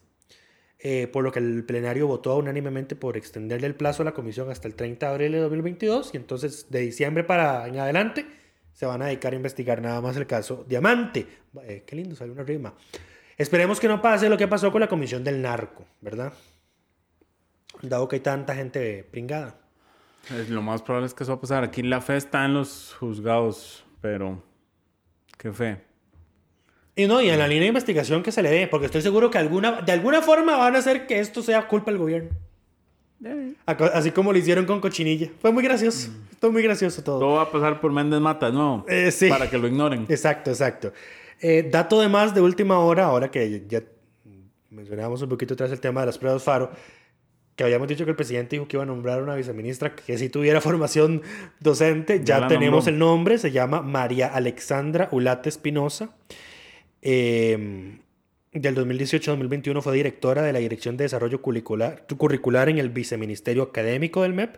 [0.80, 4.50] Eh, por lo que el plenario votó unánimemente por extenderle el plazo a la comisión
[4.50, 8.26] hasta el 30 de abril de 2022 y entonces de diciembre para en adelante
[8.74, 11.28] se van a dedicar a investigar nada más el caso Diamante.
[11.64, 12.76] Eh, qué lindo, salió una rima.
[13.38, 16.34] Esperemos que no pase lo que pasó con la comisión del narco, ¿verdad?
[17.82, 19.56] Dado que hay tanta gente pringada.
[20.34, 21.64] Es- lo más probable es que eso va a pasar.
[21.64, 24.42] Aquí la fe está en los juzgados, pero
[25.38, 25.82] qué fe.
[26.96, 29.30] Y no, y en la línea de investigación que se le dé, porque estoy seguro
[29.30, 32.30] que alguna, de alguna forma van a hacer que esto sea culpa del gobierno.
[33.66, 35.30] Aco- Así como lo hicieron con Cochinilla.
[35.42, 36.10] Fue muy gracioso.
[36.40, 37.20] Fue muy gracioso todo.
[37.20, 38.86] Todo va a pasar por Méndez Mata, ¿no?
[38.88, 39.28] Eh, sí.
[39.30, 40.06] Para que lo ignoren.
[40.08, 40.94] Exacto, exacto.
[41.42, 43.84] Eh, dato de más de última hora, ahora que ya
[44.70, 46.72] mencionábamos un poquito atrás el tema de las pruebas Faro,
[47.56, 50.30] que habíamos dicho que el presidente dijo que iba a nombrar una viceministra que si
[50.30, 51.22] tuviera formación
[51.60, 52.94] docente, Ya tenemos nombró.
[52.94, 56.16] el nombre, se llama María Alexandra Ulate Espinosa.
[57.02, 57.98] Eh,
[58.52, 62.90] del 2018 al 2021 fue directora de la Dirección de Desarrollo Curricular, Curricular en el
[62.90, 64.56] Viceministerio Académico del MEP.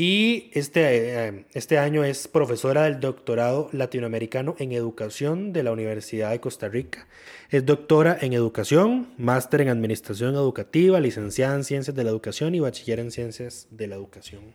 [0.00, 6.30] Y este, eh, este año es profesora del doctorado latinoamericano en educación de la Universidad
[6.30, 7.08] de Costa Rica.
[7.50, 12.60] Es doctora en educación, máster en administración educativa, licenciada en ciencias de la educación y
[12.60, 14.54] bachiller en ciencias de la educación.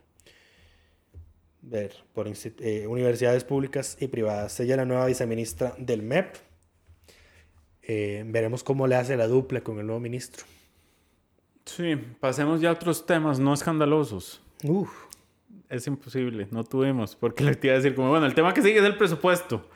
[1.62, 4.58] Ver, por eh, universidades públicas y privadas.
[4.62, 6.38] Ella es la nueva viceministra del MEP.
[7.82, 10.46] Eh, veremos cómo le hace la dupla con el nuevo ministro.
[11.66, 14.42] Sí, pasemos ya a otros temas no escandalosos.
[14.64, 14.90] Uf,
[15.74, 18.78] Es imposible, no tuvimos, porque le iba a decir como, bueno, el tema que sigue
[18.78, 19.68] es el presupuesto.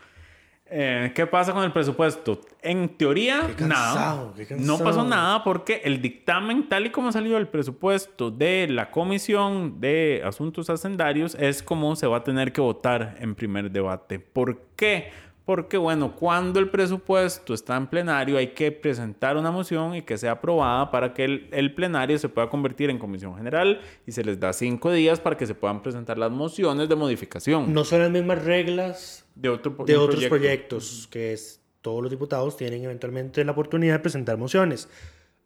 [0.69, 2.39] Eh, ¿Qué pasa con el presupuesto?
[2.62, 3.93] En teoría, Qué nada.
[3.93, 8.67] cansado, qué No pasó nada porque el dictamen, tal y como salió el presupuesto de
[8.69, 13.71] la Comisión de Asuntos Hacendarios, es como se va a tener que votar en primer
[13.71, 14.19] debate.
[14.19, 15.10] ¿Por qué?
[15.47, 20.17] Porque, bueno, cuando el presupuesto está en plenario, hay que presentar una moción y que
[20.17, 24.23] sea aprobada para que el, el plenario se pueda convertir en comisión general y se
[24.23, 27.99] les da cinco días para que se puedan presentar las mociones de modificación no son
[27.99, 30.30] las mismas reglas de, otro, de otros proyecto.
[30.30, 34.89] proyectos, que es todos los diputados tienen eventualmente la oportunidad de presentar mociones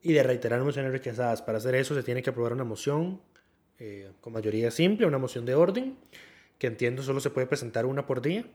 [0.01, 1.41] y de reiterar mociones rechazadas.
[1.41, 3.21] Para hacer eso se tiene que aprobar una moción
[3.77, 5.97] eh, con mayoría simple, una moción de orden,
[6.57, 8.45] que entiendo solo se puede presentar una por día.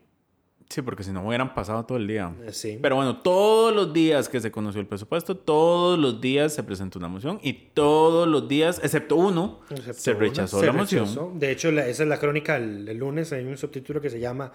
[0.69, 2.35] Sí, porque si no hubieran pasado todo el día.
[2.45, 2.79] Eh, sí.
[2.83, 6.99] Pero bueno, todos los días que se conoció el presupuesto, todos los días se presentó
[6.99, 11.05] una moción y todos los días, excepto uno, Excepto se una, rechazó se la moción.
[11.05, 11.33] rechazó.
[11.37, 13.33] De hecho, la- esa es la crónica el, el lunes.
[13.33, 14.51] Hay un subtítulo que se llama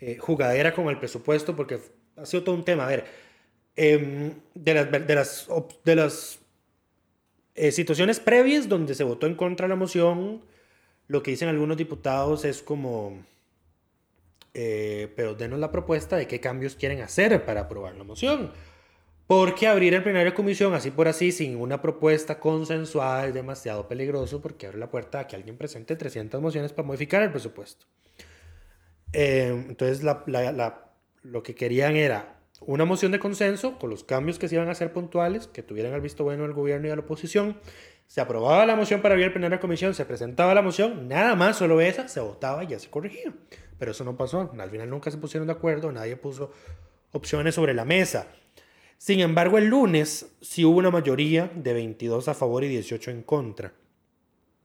[0.00, 1.80] eh, Jugadera con el presupuesto, porque
[2.16, 2.84] ha sido todo un tema.
[2.84, 3.04] A ver,
[3.74, 5.48] em, de las, de las,
[5.84, 6.38] de las
[7.56, 10.40] eh, situaciones previas donde se votó en contra de la moción,
[11.08, 13.18] lo que dicen algunos diputados es como,
[14.60, 18.50] eh, pero denos la propuesta de qué cambios quieren hacer para aprobar la moción.
[19.28, 23.86] Porque abrir el plenario de comisión así por así sin una propuesta consensuada es demasiado
[23.86, 27.86] peligroso porque abre la puerta a que alguien presente 300 mociones para modificar el presupuesto.
[29.12, 34.56] Eh, entonces lo que querían era una moción de consenso con los cambios que se
[34.56, 37.58] iban a hacer puntuales, que tuvieran el visto bueno del gobierno y de la oposición.
[38.08, 41.36] Se aprobaba la moción para abrir el plenario de comisión, se presentaba la moción, nada
[41.36, 43.32] más, solo esa, se votaba y ya se corregía.
[43.78, 44.50] Pero eso no pasó.
[44.58, 46.50] Al final nunca se pusieron de acuerdo, nadie puso
[47.12, 48.26] opciones sobre la mesa.
[48.98, 53.22] Sin embargo, el lunes sí hubo una mayoría de 22 a favor y 18 en
[53.22, 53.72] contra,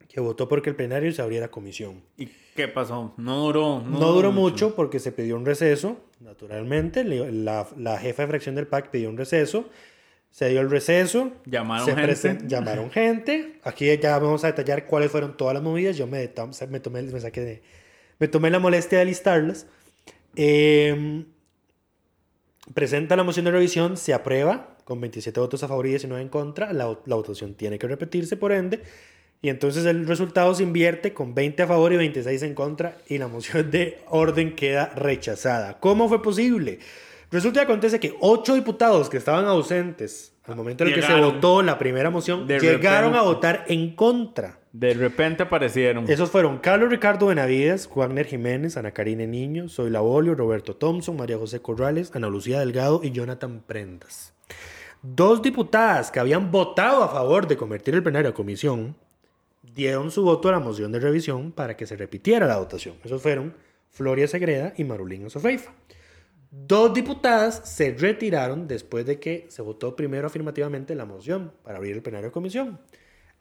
[0.10, 2.02] que votó porque el plenario se abriera comisión.
[2.18, 3.14] ¿Y qué pasó?
[3.18, 3.82] No duró.
[3.82, 7.04] No, duró mucho porque se pidió un receso, naturalmente.
[7.04, 9.70] La, la jefa de fracción del PAC pidió un receso.
[10.32, 11.32] Se dio el receso.
[11.46, 12.48] Llamaron gente.
[12.48, 13.60] llamaron gente.
[13.64, 15.96] Aquí ya vamos a detallar cuáles fueron todas las movidas.
[15.96, 16.28] Yo me,
[16.70, 17.62] me tomé, me saqué de-
[18.24, 19.68] me tomé la molestia de listarlas.
[20.38, 21.26] Eh,
[22.74, 26.30] presenta la moción de revisión, se aprueba con 27 votos a favor y 19 en
[26.30, 26.72] contra.
[26.72, 28.82] La, la votación tiene que repetirse, por ende.
[29.42, 33.18] Y entonces el resultado se invierte con 20 a favor y 26 en contra y
[33.18, 35.82] la moción de orden queda rechazada.
[35.82, 36.80] ¿Cómo fue posible?
[37.30, 41.20] Resulta y acontece que ocho diputados que estaban ausentes al momento en el que se
[41.20, 44.63] votó la primera moción llegaron a votar en contra.
[44.74, 46.10] De repente aparecieron.
[46.10, 51.38] Esos fueron Carlos Ricardo Benavides, Wagner Jiménez, Ana Karine Niño, Zoila Bolio, Roberto Thompson, María
[51.38, 54.34] José Corrales, Ana Lucía Delgado y Jonathan Prendas.
[55.04, 58.96] Dos diputadas que habían votado a favor de convertir el plenario a comisión
[59.76, 62.96] dieron su voto a la moción de revisión para que se repitiera la votación.
[63.04, 63.54] Esos fueron
[63.92, 65.72] Floria Segreda y Marulín Sofreifa.
[66.50, 71.96] Dos diputadas se retiraron después de que se votó primero afirmativamente la moción para abrir
[71.96, 72.80] el plenario de comisión.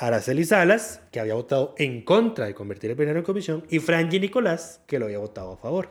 [0.02, 4.18] Araceli Salas, que había votado en contra de convertir el plenario en comisión, y Franji
[4.18, 5.90] Nicolás, que lo había votado a favor.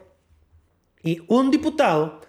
[1.01, 2.19] Y un diputado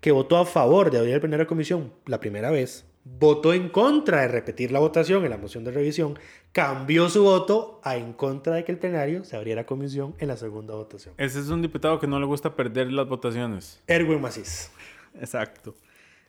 [0.00, 3.68] que votó a favor de abrir el plenario de comisión la primera vez, votó en
[3.68, 6.18] contra de repetir la votación en la moción de revisión,
[6.50, 10.36] cambió su voto a en contra de que el plenario se abriera comisión en la
[10.36, 11.14] segunda votación.
[11.18, 13.80] Ese es un diputado que no le gusta perder las votaciones.
[13.86, 14.72] Erwin Macís.
[15.20, 15.76] Exacto.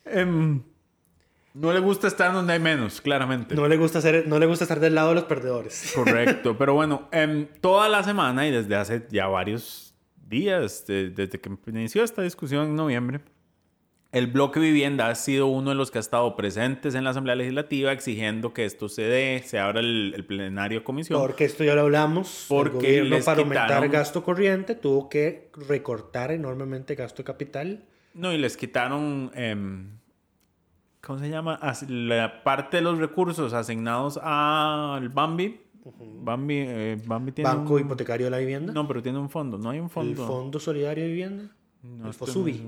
[0.06, 0.62] Em,
[1.60, 3.56] no le gusta estar donde hay menos, claramente.
[3.56, 5.92] No le gusta ser, no le gusta estar del lado de los perdedores.
[5.96, 9.94] Correcto, pero bueno, em, toda la semana y desde hace ya varios
[10.28, 13.22] días, de- desde que inició esta discusión en noviembre,
[14.12, 17.36] el bloque vivienda ha sido uno de los que ha estado presentes en la Asamblea
[17.36, 21.20] Legislativa exigiendo que esto se dé, se abra el, el plenario de comisión.
[21.22, 22.46] Porque esto ya lo hablamos.
[22.50, 27.24] Porque el gobierno les para aumentar quitaron- gasto corriente tuvo que recortar enormemente gasto de
[27.26, 27.84] capital.
[28.16, 29.92] No, y les quitaron, em,
[31.02, 31.60] ¿cómo se llama?
[31.88, 35.62] La parte de los recursos asignados al Bambi.
[36.22, 38.74] Bambi, eh, Bambi tiene Banco un- Hipotecario de la Vivienda.
[38.74, 40.28] No, pero tiene un fondo, no hay un el fondo.
[40.28, 41.44] Fondo Solidario de Vivienda.
[41.82, 42.64] No el estoy FOSUBI.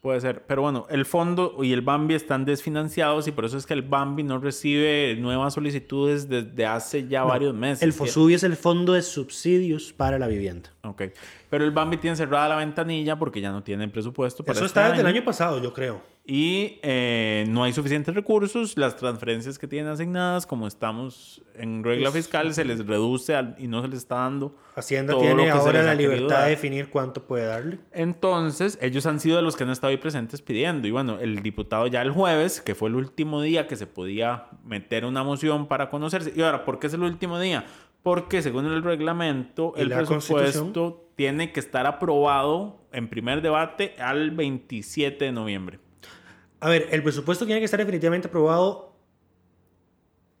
[0.00, 3.66] Puede ser, pero bueno, el fondo y el Bambi están desfinanciados y por eso es
[3.66, 7.82] que el Bambi no recibe nuevas solicitudes desde hace ya varios meses.
[7.84, 10.70] El FOSUBI es el Fondo de Subsidios para la Vivienda.
[10.82, 11.02] Ok,
[11.50, 14.80] pero el Bambi tiene cerrada la ventanilla porque ya no tiene presupuesto para Eso este
[14.80, 16.00] está desde el año pasado, yo creo.
[16.24, 18.76] Y eh, no hay suficientes recursos.
[18.78, 23.66] Las transferencias que tienen asignadas, como estamos en regla fiscal, se les reduce al- y
[23.66, 24.54] no se les está dando.
[24.76, 27.80] Hacienda tiene ahora la libertad de definir cuánto puede darle.
[27.90, 30.86] Entonces, ellos han sido de los que han estado ahí presentes pidiendo.
[30.86, 34.46] Y bueno, el diputado ya el jueves, que fue el último día que se podía
[34.64, 36.32] meter una moción para conocerse.
[36.36, 37.66] Y ahora, ¿por qué es el último día?
[38.04, 44.30] Porque según el reglamento, ¿Y el presupuesto tiene que estar aprobado en primer debate al
[44.32, 45.78] 27 de noviembre.
[46.62, 48.94] A ver, el presupuesto tiene que estar definitivamente aprobado,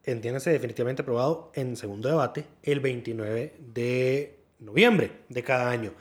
[0.04, 5.92] entiéndase, definitivamente aprobado en segundo debate el 29 de noviembre de cada año.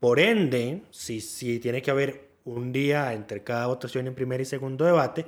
[0.00, 4.46] Por ende, si, si tiene que haber un día entre cada votación en primer y
[4.46, 5.26] segundo debate,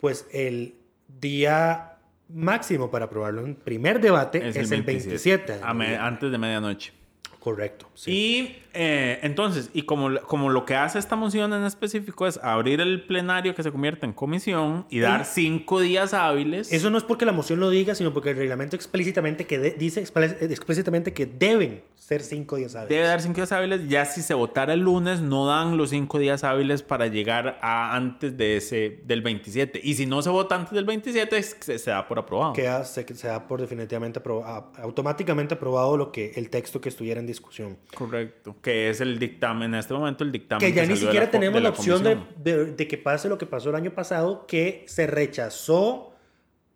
[0.00, 0.74] pues el
[1.20, 1.98] día
[2.30, 5.58] máximo para aprobarlo en primer debate es, el 27.
[5.58, 5.96] de a me- noviembre.
[5.98, 6.92] antes de medianoche.
[7.38, 7.90] Correcto.
[7.94, 8.61] sí.
[8.74, 13.02] Eh, entonces, y como, como lo que hace esta moción en específico es abrir el
[13.06, 16.72] plenario que se convierte en comisión y dar cinco días hábiles.
[16.72, 19.70] Eso no es porque la moción lo diga, sino porque el reglamento explícitamente que de-
[19.72, 22.88] dice expl- explícitamente que deben ser cinco días hábiles.
[22.90, 23.88] Debe dar cinco días hábiles.
[23.88, 27.94] Ya si se votara el lunes, no dan los cinco días hábiles para llegar a
[27.94, 29.80] antes de ese, del 27.
[29.82, 32.52] Y si no se vota antes del 27, es que se, se da por aprobado.
[32.54, 37.20] Queda, se, se da por definitivamente aprobado, automáticamente aprobado lo que el texto que estuviera
[37.20, 37.78] en discusión.
[37.94, 38.56] Correcto.
[38.62, 40.60] Que es el dictamen, en este momento el dictamen.
[40.66, 43.70] Que ya ni siquiera tenemos la, opción de, de- de que pase lo que pasó
[43.70, 46.14] el año pasado, que se rechazó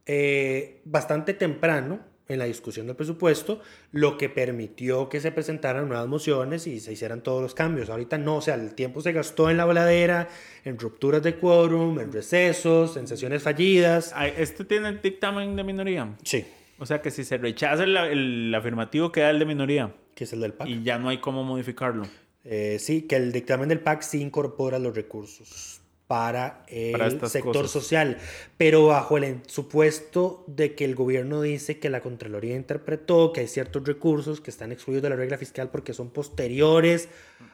[0.06, 3.60] eh, bastante temprano en la discusión del presupuesto,
[3.92, 7.88] lo que permitió que se presentaran nuevas mociones y se hicieran todos los cambios.
[7.88, 10.28] Ahorita no, o sea, el tiempo se gastó en la voladera,
[10.64, 14.12] en rupturas de quórum, en recesos, en sesiones fallidas.
[14.36, 16.16] Este tiene el dictamen de minoría.
[16.24, 16.44] Sí,
[16.80, 19.94] O sea que si se rechaza el, el afirmativo, queda el de minoría.
[20.16, 20.66] Que es el del PAC.
[20.66, 22.06] Y ya no hay cómo modificarlo.
[22.42, 27.52] Eh, sí, que el dictamen del PAC sí incorpora los recursos para el Para sector
[27.52, 27.70] cosas.
[27.70, 28.16] social,
[28.56, 33.48] pero bajo el supuesto de que el gobierno dice que la Contraloría interpretó que hay
[33.48, 37.08] ciertos recursos que están excluidos de la regla fiscal porque son posteriores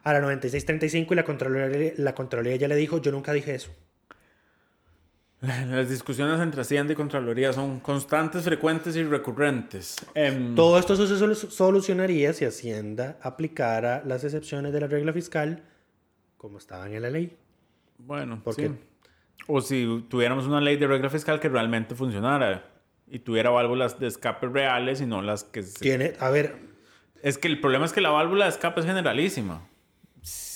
[0.05, 3.71] a la 9635 y la Contraloría, la Contraloría ya le dijo, yo nunca dije eso.
[5.71, 9.97] Las discusiones entre Hacienda y Contraloría son constantes, frecuentes y recurrentes.
[10.15, 15.65] Em, Todo esto se solu- solucionaría si Hacienda aplicara las excepciones de la regla fiscal
[16.37, 17.37] como estaban en la ley.
[17.99, 18.69] Bueno, ¿Por sí.
[19.49, 22.71] O si tuviéramos una ley de regla fiscal que realmente funcionara
[23.09, 25.63] y tuviera válvulas de escape reales y no las que...
[25.65, 26.57] se- Tiene, a ver,
[27.23, 29.69] Es que el problema es que la válvula de escape es generalísima.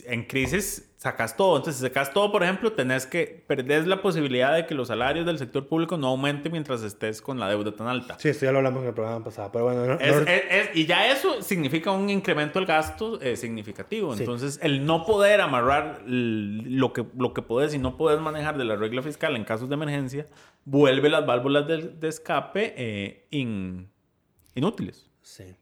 [0.04, 1.56] En crisis sacas todo.
[1.56, 3.44] Entonces, si sacas todo, por ejemplo, tenés que...
[3.46, 7.38] Perdés la posibilidad de que los salarios del sector público no aumenten mientras estés con
[7.38, 8.16] la deuda tan alta.
[8.18, 10.42] sí, esto ya lo hablamos en el programa pasado, pero bueno, no- Es- no- es-
[10.50, 14.14] es- y ya eso significa un incremento del gasto eh, significativo.
[14.14, 14.22] Sí.
[14.22, 18.64] Entonces, el no poder amarrar lo que, lo que podés y no podés manejar de
[18.64, 20.26] la regla fiscal en casos de emergencia,
[20.64, 23.88] vuelve las válvulas de, de escape eh, in-
[24.54, 25.08] inútiles.
[25.22, 25.54] Sí.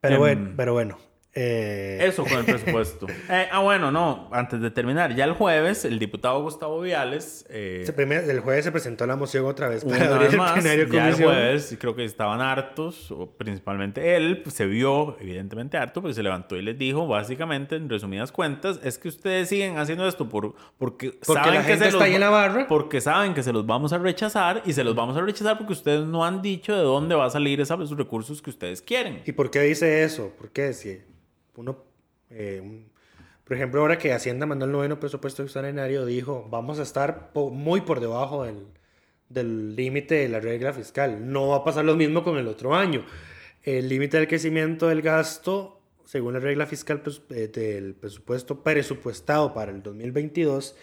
[0.00, 0.98] Pero Em, bueno, pero bueno.
[1.34, 3.06] Eh, Eso con el presupuesto.
[3.30, 7.46] Eh, ah, bueno, no, antes de terminar, ya el jueves, el diputado Gustavo Viales.
[7.48, 10.52] eh, primer- el jueves se presentó la moción otra vez para abrir vez el más,
[10.52, 15.76] plenario ya el jueves, creo que estaban hartos, o principalmente él, pues, se vio evidentemente
[15.78, 19.78] harto, porque se levantó y les dijo, básicamente, en resumidas cuentas, es que ustedes siguen
[19.78, 22.30] haciendo esto por, porque, Porque saben la que gente se está los ahí en la
[22.30, 22.66] barra.
[22.66, 25.72] Porque saben que se los vamos a rechazar, y se los vamos a rechazar porque
[25.72, 29.22] ustedes no han dicho de dónde va a salir esa- esos recursos que ustedes quieren.
[29.24, 30.32] ¿Y por qué dice eso?
[30.36, 31.00] Porque si
[31.56, 31.84] uno,
[32.30, 32.90] eh, un-
[33.44, 37.50] por ejemplo, ahora que Hacienda mandó el noveno presupuesto extraordinario, dijo, vamos a estar po-
[37.50, 38.66] muy por debajo del
[39.28, 41.32] del límite de la regla fiscal.
[41.32, 43.02] No va a pasar lo mismo con el otro año.
[43.62, 49.54] El límite del crecimiento del gasto, según la regla fiscal pres- eh, del presupuesto presupuestado
[49.54, 50.76] para el 2022,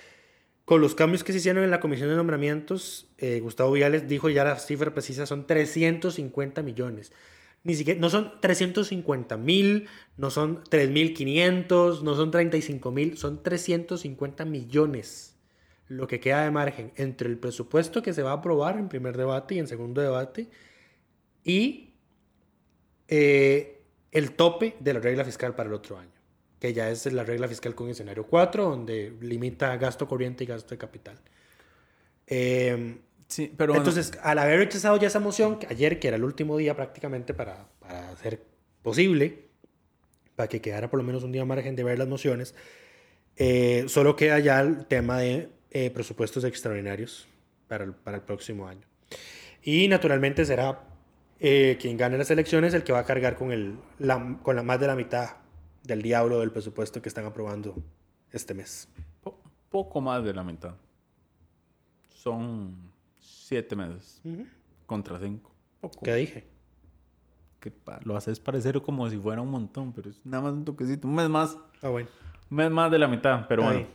[0.65, 4.30] con los cambios que se hicieron en la comisión de nombramientos, eh, Gustavo Viales dijo
[4.30, 7.11] ya la cifra precisa son 350 millones.
[7.64, 9.88] Ni siquiera, no son 350 mil,
[10.18, 15.38] no son 3.500, no son 35 mil, son 350 millones.
[15.88, 19.18] Lo que queda de margen entre el presupuesto que se va a aprobar en primer
[19.18, 20.49] debate y en segundo debate
[21.43, 21.95] y
[23.07, 23.82] eh,
[24.12, 26.12] el tope de la regla fiscal para el otro año,
[26.60, 30.70] que ya es la regla fiscal con escenario 4, donde limita gasto corriente y gasto
[30.70, 31.20] de capital.
[32.28, 32.99] Eh,
[33.30, 36.23] Sí, pero bueno, entonces, al haber rechazado ya esa moción, que ayer, que era el
[36.23, 38.43] último día prácticamente para, para hacer
[38.82, 39.45] posible,
[40.36, 42.55] para que quedara por lo menos un día margen de ver las mociones,
[43.38, 47.27] eh, solo queda ya el tema de eh, presupuestos extraordinarios
[47.67, 48.88] para el, para el próximo año.
[49.61, 50.82] Y naturalmente será
[51.39, 54.63] eh, quien gane las elecciones el que va a cargar con, el, la, con la
[54.63, 55.36] más de la mitad
[55.84, 57.75] del diablo del presupuesto que están aprobando
[58.32, 58.89] este mes.
[59.21, 60.73] po- poco más de la mitad.
[62.09, 62.89] Son
[63.50, 64.22] siete meses
[64.86, 65.52] contra cinco.
[65.82, 66.02] Poco.
[66.04, 66.47] ¿Qué dije?
[67.60, 67.74] que
[68.06, 71.16] lo haces parecer como si fuera un montón, pero es nada más un toquecito, un
[71.16, 72.08] mes más, Ah, bueno.
[72.50, 73.68] un mes más de la mitad, pero Ahí.
[73.80, 73.88] bueno.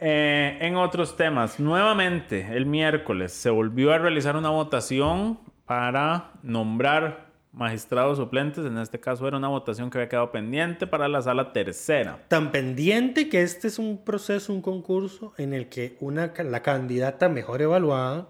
[0.00, 7.26] Eh, en otros temas, nuevamente el miércoles se volvió a realizar una votación para nombrar
[7.52, 11.52] magistrados suplentes, en este caso era una votación que había quedado pendiente para la sala
[11.52, 12.24] tercera.
[12.28, 17.28] tan pendiente que este es un proceso, un concurso en el que una, la candidata
[17.28, 18.28] mejor evaluada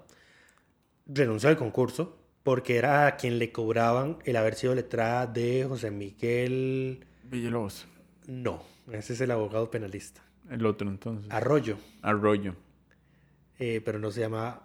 [1.06, 5.90] renunció al concurso porque era a quien le cobraban el haber sido letrada de José
[5.90, 7.04] Miguel...
[7.24, 7.86] Villalobos,
[8.26, 10.22] No, ese es el abogado penalista.
[10.50, 11.30] el otro entonces.
[11.30, 12.54] Arroyo, Arroyo.
[13.58, 14.62] eh, pero no se llamaba,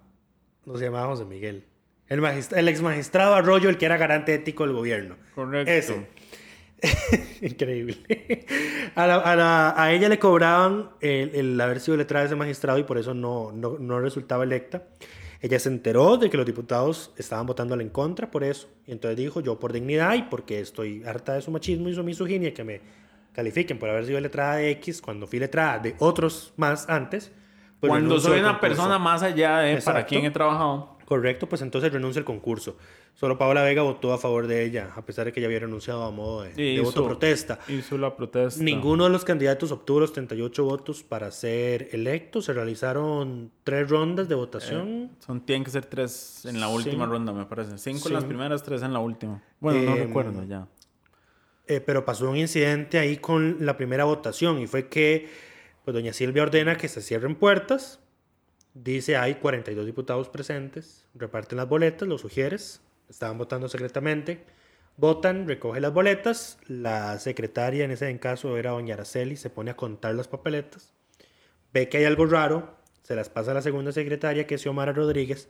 [0.65, 1.65] no se llamaba José Miguel.
[2.07, 5.15] El, el ex magistrado Arroyo, el que era garante ético del gobierno.
[5.33, 5.71] Correcto.
[5.71, 6.07] Ese.
[7.41, 7.97] Increíble.
[8.95, 12.35] A, la- a la- a ella le cobraban el, el haber sido letrada de ese
[12.35, 14.83] magistrado y por eso no, no, no resultaba electa.
[15.41, 18.67] Ella se enteró de que los diputados estaban votándole en contra por eso.
[18.85, 22.03] Y entonces dijo, yo por dignidad y porque estoy harta de su machismo y su
[22.03, 22.81] misoginia, que me
[23.33, 27.31] califiquen por haber sido letrada de X cuando fui letrada de otros más antes.
[27.79, 30.97] pues Cuando soy una persona más allá de para quién he trabajado.
[31.11, 32.77] Correcto, pues entonces renuncia al concurso.
[33.15, 36.03] Solo Paola Vega votó a favor de ella, a pesar de que ella había renunciado
[36.03, 37.59] a modo de, de Hizo- voto protesta.
[37.67, 38.63] Hizo la protesta.
[38.63, 42.41] Ninguno de los candidatos obtuvo los 38 votos para ser electo.
[42.41, 45.11] Se realizaron tres rondas de votación.
[45.19, 46.75] Son, tienen que ser tres en la Sí.
[46.75, 47.77] última ronda, me parece.
[47.77, 49.43] Cinco en las primeras, tres en la última.
[49.59, 50.65] Bueno, no Em, recuerdo ya.
[51.67, 55.27] Eh, pero pasó un incidente ahí con la primera votación y fue que
[55.83, 57.99] pues, doña Silvia ordena que se cierren puertas.
[58.73, 64.45] Dice hay 42 diputados presentes, reparten las boletas, los sugieres, estaban votando secretamente.
[64.97, 66.57] Votan, recoge las boletas.
[66.67, 70.93] La secretaria, en ese caso era doña Araceli, se pone a contar las papeletas.
[71.73, 74.93] Ve que hay algo raro, se las pasa a la segunda secretaria, que es Xiomara
[74.93, 75.49] Rodríguez.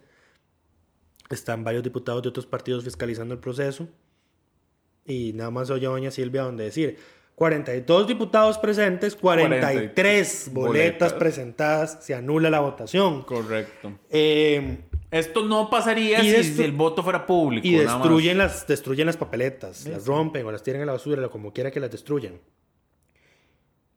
[1.30, 3.88] Están varios diputados de otros partidos fiscalizando el proceso.
[5.06, 6.98] Y nada más oye a doña Silvia donde decir
[7.36, 11.14] 42 diputados presentes, 43 boletas, boletas.
[11.14, 13.24] presentadas, se anula la votación.
[13.24, 13.98] Correcto.
[14.10, 14.80] Eh,
[15.10, 17.66] Esto no pasaría Y si, el voto fuera público.
[17.68, 17.98] y nada más.
[17.98, 21.72] destruyen las, destruyen las papeletas, las rompen o las tiran a la basura, como quiera
[21.72, 22.40] que las destruyan.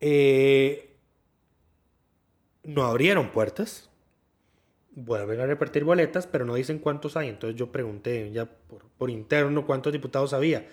[0.01, 0.97] Eh,
[2.62, 3.91] no abrieron puertas.
[4.97, 7.28] Vuelven a repartir boletas, pero no dicen cuántos hay.
[7.28, 10.66] Entonces yo pregunté ya por, por interno cuántos diputados había.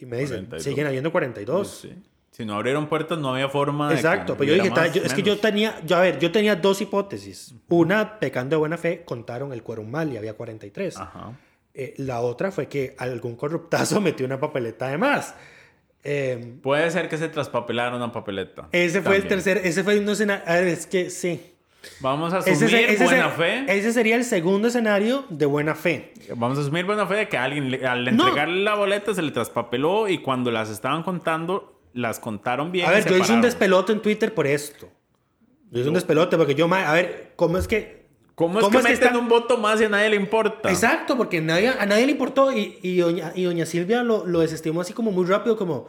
[0.00, 0.62] Y me dicen, 42.
[0.62, 1.68] siguen habiendo 42.
[1.82, 1.94] Sí.
[2.30, 3.96] Si no abrieron puertas, no había forma de.
[3.96, 6.54] Exacto, pero yo dije, más, yo- es que yo tenía, yo, a ver, yo tenía
[6.54, 7.54] dos hipótesis.
[7.68, 10.96] Una, pecando de buena fe, contaron el quórum mal y había 43.
[10.98, 11.32] Ajá.
[11.74, 15.34] Eh, la otra fue que algún corruptazo metió una papeleta de más.
[16.04, 18.68] Eh, Puede ser que se traspapelaron una papeleta.
[18.72, 21.54] ese fue el tercer, ese fue un escenario, es que sí.
[22.00, 23.64] Vamos a asumir ese buena fe.
[23.68, 26.12] ese sería el segundo escenario de buena fe.
[26.34, 28.10] Vamos a asumir buena fe de que alguien le- al No.
[28.24, 32.86] entregarle la boleta se le traspapeló y cuando las estaban contando, las contaron bien.
[32.86, 34.88] A ver, yo hice un despelote en Twitter por esto.
[35.70, 37.98] Yo hice un despelote porque yo, a ver, ¿cómo es que...
[38.34, 40.70] ¿Cómo es que meten está- un voto más y a nadie le importa?
[40.70, 44.38] Exacto, porque nadie, a nadie le importó y, y, doña, y doña Silvia lo, lo
[44.40, 45.88] desestimó así como muy rápido, como...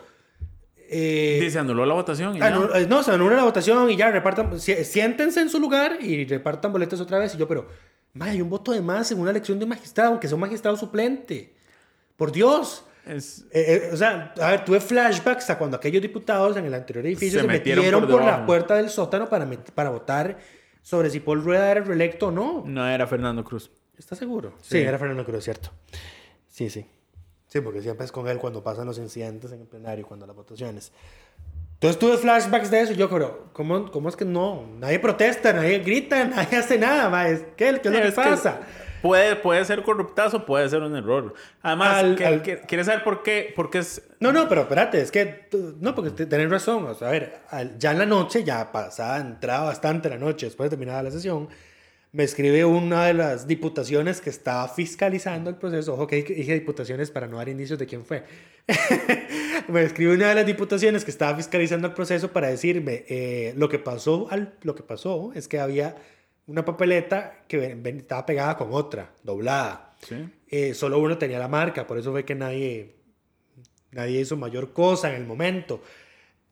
[0.89, 2.49] eh, Dice, anuló la votación y ya.
[2.75, 6.25] eh, no, se anula la votación y ya repartan, si- siéntense en su lugar y
[6.25, 7.35] repartan boletas otra vez.
[7.35, 7.67] Y yo, pero,
[8.13, 10.75] vaya, hay un voto de más en una elección de magistrado, aunque sea un magistrado
[10.77, 11.53] suplente.
[12.15, 12.83] Por Dios.
[13.05, 16.73] Es- Eh, eh, o sea, a ver, tuve flashbacks a cuando aquellos diputados en el
[16.73, 20.37] anterior edificio Se se, metieron metieron, por por, la puerta del sótano para, para votar
[20.81, 22.63] sobre si Paul Rueda era reelecto o no.
[22.67, 23.71] No era Fernando Cruz.
[23.97, 24.53] ¿Estás seguro?
[24.61, 25.71] Sí, era Fernando Cruz, cierto.
[26.47, 26.85] Sí, sí.
[27.49, 30.35] Sí, porque siempre es con él cuando pasan los incidentes en el plenario, cuando las
[30.35, 30.91] votaciones.
[31.73, 32.93] Entonces tuve flashbacks de eso.
[32.93, 34.65] y Yo, pero, ¿cómo, cómo es que no?
[34.79, 37.25] Nadie protesta, nadie grita, nadie hace nada, ma.
[37.25, 38.59] ¿Qué, ¿Qué es lo que Es que pasa?
[39.01, 41.33] Puede, puede ser corruptazo, puede ser un error.
[41.61, 43.53] Además, Al- ¿qué- al- qué- ¿quieres saber por qué?
[43.55, 44.01] Porque es...
[44.19, 45.47] No, no, pero espérate, es que,
[45.79, 46.85] no, porque te- tenés razón.
[46.85, 47.39] O sea, a ver,
[47.77, 51.47] ya en la noche, ya pasada, entrada bastante la noche, después de terminada la sesión,
[52.11, 55.93] me escribe una de las diputaciones que estaba fiscalizando el proceso.
[55.93, 58.23] Ojo que dije diputaciones para no dar indicios de quién fue.
[59.67, 63.69] me escribe una de las diputaciones que estaba fiscalizando el proceso para decirme eh, lo
[63.69, 65.95] que pasó al, lo que pasó es que había
[66.47, 69.95] una papeleta que estaba pegada con otra, doblada.
[70.01, 70.29] Sí.
[70.47, 72.95] Eh, solo uno tenía la marca, por eso fue que nadie,
[73.91, 75.83] nadie hizo mayor cosa en el momento.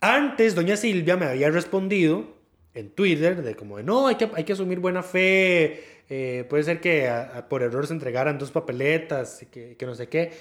[0.01, 2.36] Antes, doña Silvia me había respondido
[2.77, 6.63] en Twitter de como de, no, hay que, hay que asumir buena fe, eh, puede
[6.63, 7.11] ser que
[7.49, 10.31] por error se entregaran dos papeletas, que, que no sé qué.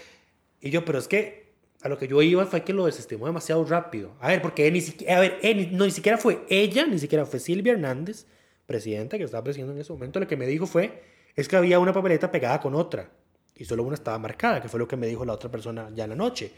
[0.60, 1.46] Y yo, pero es que
[1.82, 4.14] a lo que yo iba fue que lo desestimó demasiado rápido.
[4.20, 7.24] A ver, porque ni siquiera, a ver, eh, no, ni siquiera fue ella, ni siquiera
[7.24, 8.26] fue Silvia Hernández,
[8.66, 11.02] presidenta que estaba presidiendo en ese momento, lo que me dijo fue,
[11.34, 13.10] es que había una papeleta pegada con otra
[13.54, 16.04] y solo una estaba marcada, que fue lo que me dijo la otra persona ya
[16.04, 16.52] en la noche.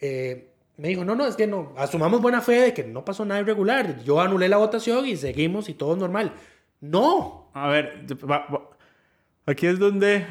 [0.00, 3.24] Eh, me dijo, no, no, es que no, asumamos buena fe de que no pasó
[3.24, 4.02] nada irregular.
[4.02, 6.32] Yo anulé la votación y seguimos y todo normal.
[6.80, 7.50] No.
[7.54, 8.06] A ver,
[9.46, 10.26] aquí es donde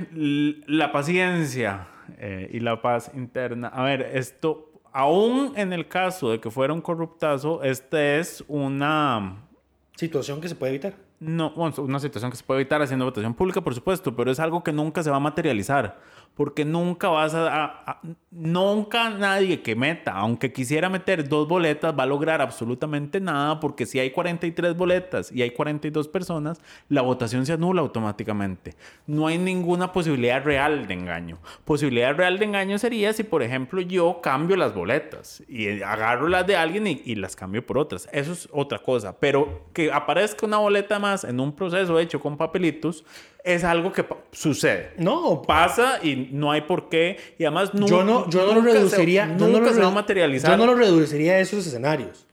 [0.67, 1.87] la paciencia
[2.17, 3.69] eh, y la paz interna.
[3.69, 9.47] A ver, esto, aún en el caso de que fuera un corruptazo, este es una...
[9.95, 10.95] Situación que se puede evitar.
[11.19, 14.61] No, una situación que se puede evitar haciendo votación pública, por supuesto, pero es algo
[14.61, 16.01] que nunca se va a materializar
[16.35, 17.99] porque nunca vas a,
[18.35, 23.85] Nunca nadie que meta, aunque quisiera meter dos boletas, va a lograr absolutamente nada, porque
[23.85, 26.59] si hay 43 boletas y hay 42 personas,
[26.89, 28.73] la votación se anula automáticamente.
[29.05, 31.37] No hay ninguna posibilidad real de engaño.
[31.63, 36.47] Posibilidad real de engaño sería si, por ejemplo, yo cambio las boletas y agarro las
[36.47, 38.09] de alguien y, y las cambio por otras.
[38.11, 39.19] Eso es otra cosa.
[39.19, 43.05] Pero que aparezca una boleta más en un proceso hecho con papelitos,
[43.43, 44.93] es algo que sucede.
[44.97, 45.41] No.
[45.41, 47.17] Pasa y no hay por qué.
[47.37, 49.25] Y además yo no, yo no lo reduciría.
[49.25, 50.51] nunca no lo se va a materializar.
[50.51, 52.27] Yo no lo reduciría a esos escenarios.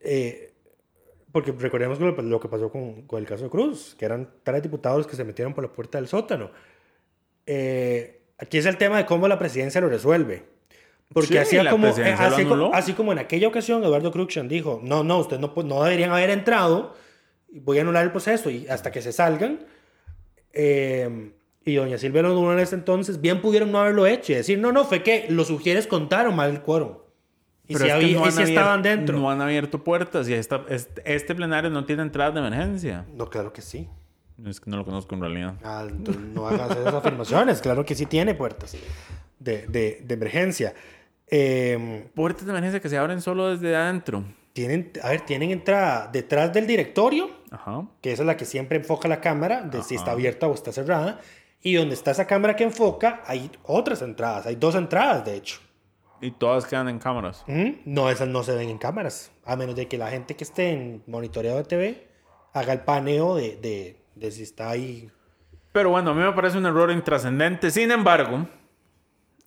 [0.00, 0.52] Eh,
[1.32, 5.06] porque recordemos lo que pasó con, con, el caso de Cruz, que eran tres diputados
[5.06, 6.50] que se metieron por la puerta del sótano.
[7.46, 10.44] Eh, aquí es el tema de cómo la presidencia lo resuelve.
[11.12, 15.02] Porque así, como, eh, así, como, así, como, en aquella ocasión Eduardo Cruxan dijo, no,
[15.02, 16.94] no, ustedes no, no deberían haber entrado
[17.50, 19.60] voy a anular el proceso y hasta que se salgan.
[20.52, 21.32] Eh,
[21.68, 24.72] y doña Silvia lo en ese entonces, bien pudieron no haberlo hecho y decir, no,
[24.72, 26.94] no, fue que los sugieres contaron mal el quórum.
[27.66, 29.18] Y si, estaban dentro.
[29.18, 30.64] No han abierto puertas y esta,
[31.04, 33.04] este, plenario no tiene entrada de emergencia.
[33.14, 33.88] No, claro que sí.
[34.46, 35.54] Es que no lo conozco en realidad.
[35.62, 35.86] Ah,
[36.34, 37.60] no hagas esas afirmaciones.
[37.60, 38.74] Claro que sí tiene puertas
[39.38, 40.72] de, de, de emergencia.
[41.26, 44.24] Eh, puertas de emergencia que se abren solo desde adentro
[44.58, 47.30] tienen, a ver, tienen entrada detrás del directorio,
[48.00, 50.72] que esa es la que siempre enfoca la cámara, de si está abierta o está
[50.72, 51.20] cerrada,
[51.62, 55.58] y donde está esa cámara que enfoca, hay otras entradas, hay dos entradas, de hecho.
[56.20, 57.44] ¿Y todas quedan en cámaras?
[57.84, 60.70] No, esas no se ven en cámaras, a menos de que la gente que esté
[60.72, 62.08] en monitoreado de TV
[62.52, 65.10] haga el paneo de, de, de si está ahí.
[65.72, 67.70] Pero bueno, a mí me parece un error intrascendente.
[67.70, 68.46] Sin embargo,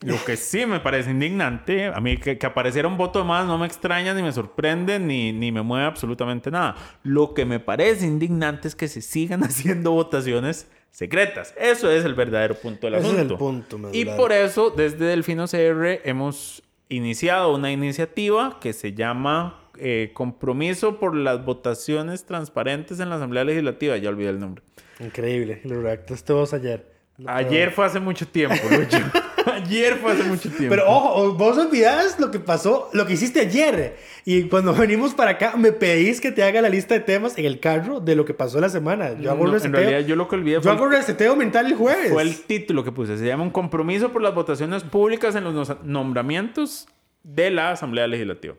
[0.02, 3.58] lo que sí me parece indignante, a mí que, que, apareciera un voto más no
[3.58, 6.76] me extraña, ni me sorprende, ni, ni me mueve absolutamente nada.
[7.04, 11.54] Lo que me parece indignante es que se sigan haciendo votaciones secretas.
[11.58, 13.16] Eso es el verdadero punto del asunto.
[13.16, 18.94] es el punto, Y por eso, desde Delfino CR hemos iniciado una iniciativa que se
[18.94, 23.98] llama eh, Compromiso por las Votaciones Transparentes en la Asamblea Legislativa.
[23.98, 24.64] Ya olvidé el nombre.
[25.00, 26.92] Increíble, lo redactaste todos ayer.
[27.26, 28.98] Ayer fue hace mucho tiempo, Lucho.
[29.54, 30.70] ayer fue hace mucho tiempo.
[30.70, 33.98] Pero ojo, vos olvidás lo que pasó, lo que hiciste ayer.
[34.26, 37.46] Y cuando venimos para acá, me pedís que te haga la lista de temas en
[37.46, 39.18] el carro de lo que pasó la semana.
[39.20, 40.66] Yo hago En realidad, yo lo que olvidé fue.
[40.66, 42.12] Yo hago reseteo mental el jueves.
[42.12, 43.18] Fue el título que puse.
[43.18, 46.88] Se llama Un compromiso por las votaciones públicas en los nombramientos
[47.24, 48.56] de la Asamblea Legislativa.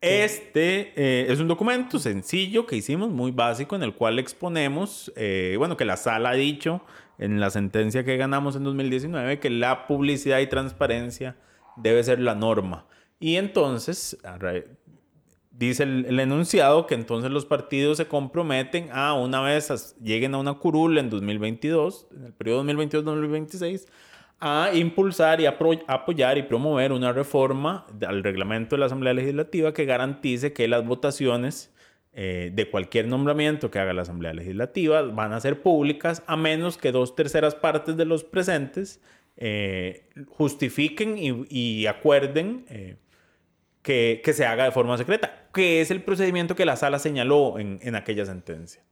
[0.00, 5.56] Este eh, es un documento sencillo que hicimos, muy básico, en el cual exponemos, eh,
[5.58, 6.80] bueno, que la sala ha dicho
[7.20, 11.36] en la sentencia que ganamos en 2019 que la publicidad y transparencia
[11.76, 12.86] debe ser la norma.
[13.20, 14.16] Y entonces,
[15.50, 20.54] dice el, enunciado que entonces los partidos se comprometen a una vez lleguen a una
[20.54, 23.86] curul en 2022, en el periodo 2022-2026,
[24.40, 29.84] a impulsar y apoyar y promover una reforma al reglamento de la Asamblea Legislativa que
[29.84, 31.70] garantice que las votaciones
[32.12, 36.76] eh, de cualquier nombramiento que haga la Asamblea Legislativa van a ser públicas a menos
[36.76, 39.00] que dos terceras partes de los presentes
[39.36, 42.96] eh, justifiquen y, acuerden eh,
[43.82, 47.78] que, se haga de forma secreta, que es el procedimiento que la sala señaló en,
[47.82, 48.82] en aquella sentencia.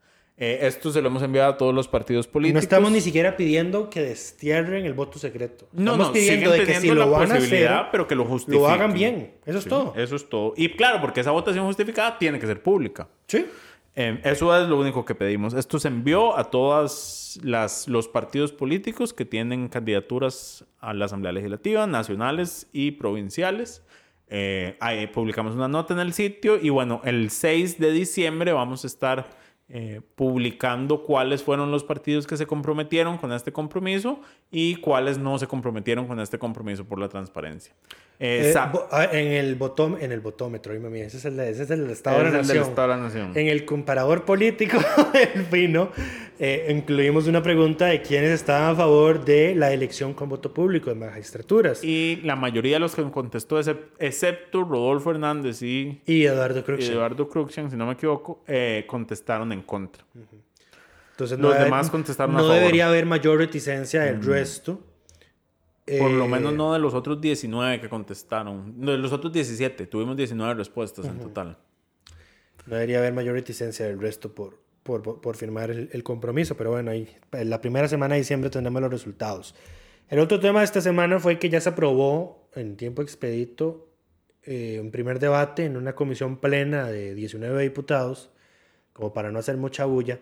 [0.40, 2.54] Eh, esto se lo hemos enviado a todos los partidos políticos.
[2.54, 5.66] No estamos ni siquiera pidiendo que destierren el voto secreto.
[5.72, 8.62] No, estamos pidiendo de que si lo van a hacer, pero que lo justifiquen.
[8.62, 9.32] Lo hagan bien.
[9.44, 9.94] Eso es todo.
[9.96, 10.54] Eso es todo.
[10.56, 13.08] Y claro, porque esa votación justificada tiene que ser pública.
[13.26, 13.46] Sí.
[13.96, 15.54] Em, eso es lo único que pedimos.
[15.54, 17.40] Esto se envió a todos
[17.88, 23.82] los partidos políticos que tienen candidaturas a la Asamblea Legislativa, nacionales y provinciales.
[24.28, 28.84] Eh, ahí publicamos una nota en el sitio y bueno, el 6 de diciembre vamos
[28.84, 29.30] a estar
[29.70, 35.38] eh, publicando cuáles fueron los partidos que se comprometieron con este compromiso y cuáles no
[35.38, 37.74] se comprometieron con este compromiso por la transparencia.
[38.20, 42.18] Eh, ah, en, el botón, en el botómetro, ese es el, ese es el Estado,
[42.18, 43.30] de la, Nación.
[43.36, 44.76] En el comparador político
[45.12, 45.90] del Fino,
[46.40, 50.90] eh, incluimos una pregunta de quiénes estaban a favor de la elección con voto público
[50.90, 51.84] en magistraturas.
[51.84, 53.60] Y la mayoría de los que contestó,
[54.00, 59.52] excepto Rodolfo Hernández y, y Eduardo Cruxian, Eduardo Cruxian si no me equivoco, eh, contestaron
[59.52, 60.02] en contra.
[61.12, 62.52] Entonces, los demás contestaron a favor.
[62.52, 64.80] No debería haber mayor reticencia del resto.
[65.98, 68.80] Por lo menos eh, no de los otros 19 que contestaron.
[68.80, 69.86] de los otros 17.
[69.86, 71.58] Tuvimos 19 respuestas en total.
[72.66, 76.56] No debería haber mayor reticencia del resto por, por, por firmar el, compromiso.
[76.56, 79.54] Pero bueno, ahí, en la primera semana de diciembre tendremos los resultados.
[80.08, 83.88] El otro tema de esta semana fue que ya se aprobó en tiempo expedito
[84.42, 88.30] eh, un primer debate en una comisión plena de 19 diputados
[88.98, 90.18] como para no hacer mucha bulla,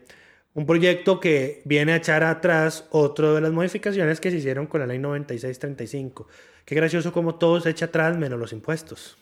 [0.57, 4.81] un proyecto que viene a echar atrás otro de las modificaciones que se hicieron con
[4.81, 6.27] la ley 9635.
[6.65, 9.19] Qué gracioso como todo se echa atrás menos los impuestos.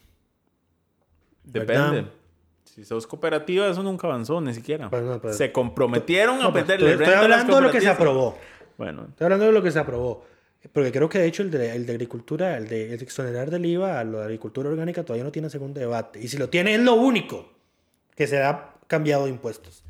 [1.43, 1.73] Depende.
[1.75, 2.05] ¿Verdad?
[2.63, 4.89] Si sos cooperativa, eso nunca avanzó, ni siquiera.
[4.89, 7.81] Pues no, pues- se comprometieron No, a pues, meterle estoy, estoy hablando de lo que
[7.81, 8.39] se aprobó.
[8.79, 10.25] Bueno, Estoy hablando de lo que se aprobó.
[10.73, 13.51] Porque creo que de hecho el de, el de agricultura, el de, el de exonerar
[13.51, 16.21] del IVA a lo de agricultura orgánica todavía no tiene segundo debate.
[16.21, 17.53] Y si lo tiene es lo único
[18.15, 19.85] que se ha cambiado de impuestos.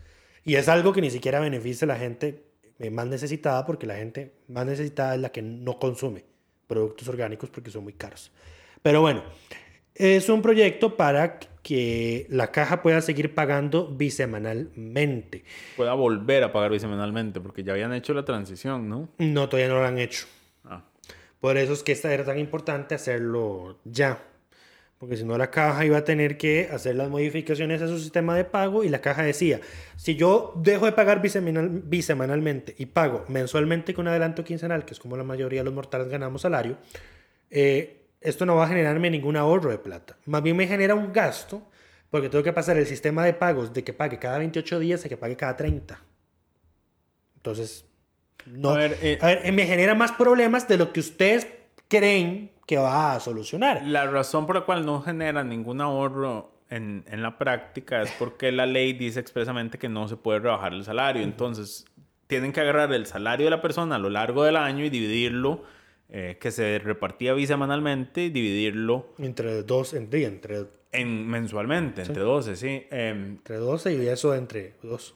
[0.44, 2.44] Y es algo que ni siquiera beneficia a la gente
[2.78, 6.24] eh, más necesitada porque la gente más necesitada es la que no consume
[6.66, 8.32] productos orgánicos porque son muy caros.
[8.82, 9.22] Pero bueno,
[9.94, 15.44] es un proyecto para que la caja pueda seguir pagando bisemanalmente.
[15.76, 19.08] pueda volver a pagar bisemanalmente, porque ya habían hecho la transición, ¿no?
[19.18, 20.26] No, todavía no lo han hecho.
[20.64, 20.84] Ah.
[21.40, 24.22] Por eso es que esta era tan importante hacerlo ya.
[24.98, 28.36] Porque si no, la caja iba a tener que hacer las modificaciones a su sistema
[28.36, 29.60] de pago y la caja decía,
[29.96, 35.00] si yo dejo de pagar bisemanal- bisemanalmente y pago mensualmente con adelanto quincenal, que es
[35.00, 36.78] como la mayoría de los mortales ganamos salario,
[37.50, 40.16] eh, esto no va a generarme ningún ahorro de plata.
[40.24, 41.62] Más bien me genera un gasto
[42.10, 45.08] porque tengo que pasar el sistema de pagos de que pague cada 28 días a
[45.08, 46.00] que pague cada 30.
[47.36, 47.84] Entonces,
[48.46, 48.70] no.
[48.70, 51.46] A ver, eh, A ver, eh, me genera más problemas de lo que ustedes
[51.88, 53.82] creen que va a solucionar.
[53.86, 58.50] La razón por la cual no genera ningún ahorro en, en la práctica es porque
[58.52, 61.22] la ley dice expresamente que no se puede rebajar el salario.
[61.22, 61.86] Entonces,
[62.26, 65.62] tienen que agarrar el salario de la persona a lo largo del año y dividirlo,
[66.08, 72.56] eh, que se repartía bisemanalmente, y dividirlo Entre dos, entre, entre, en mensualmente, entre 12,
[72.56, 72.86] sí.
[72.90, 75.14] Em, entre 12 y eso entre dos.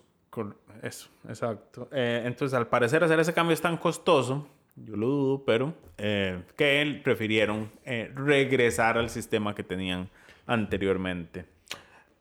[0.83, 1.89] Eso, exacto.
[1.91, 4.47] Eh, entonces, al parecer, hacer ese cambio es tan costoso,
[4.85, 10.09] yo lo dudo, pero eh, que él prefirieron eh, regresar al sistema que tenían
[10.47, 11.45] anteriormente.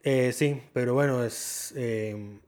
[0.03, 1.73] Eh, sí, pero bueno, es...
[1.75, 2.39] eh,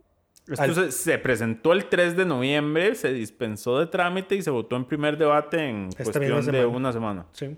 [0.47, 4.49] Esto Al- se, se presentó el 3 de noviembre, se dispensó de trámite y se
[4.49, 7.25] votó en primer debate en Esta cuestión de una semana.
[7.33, 7.57] sí,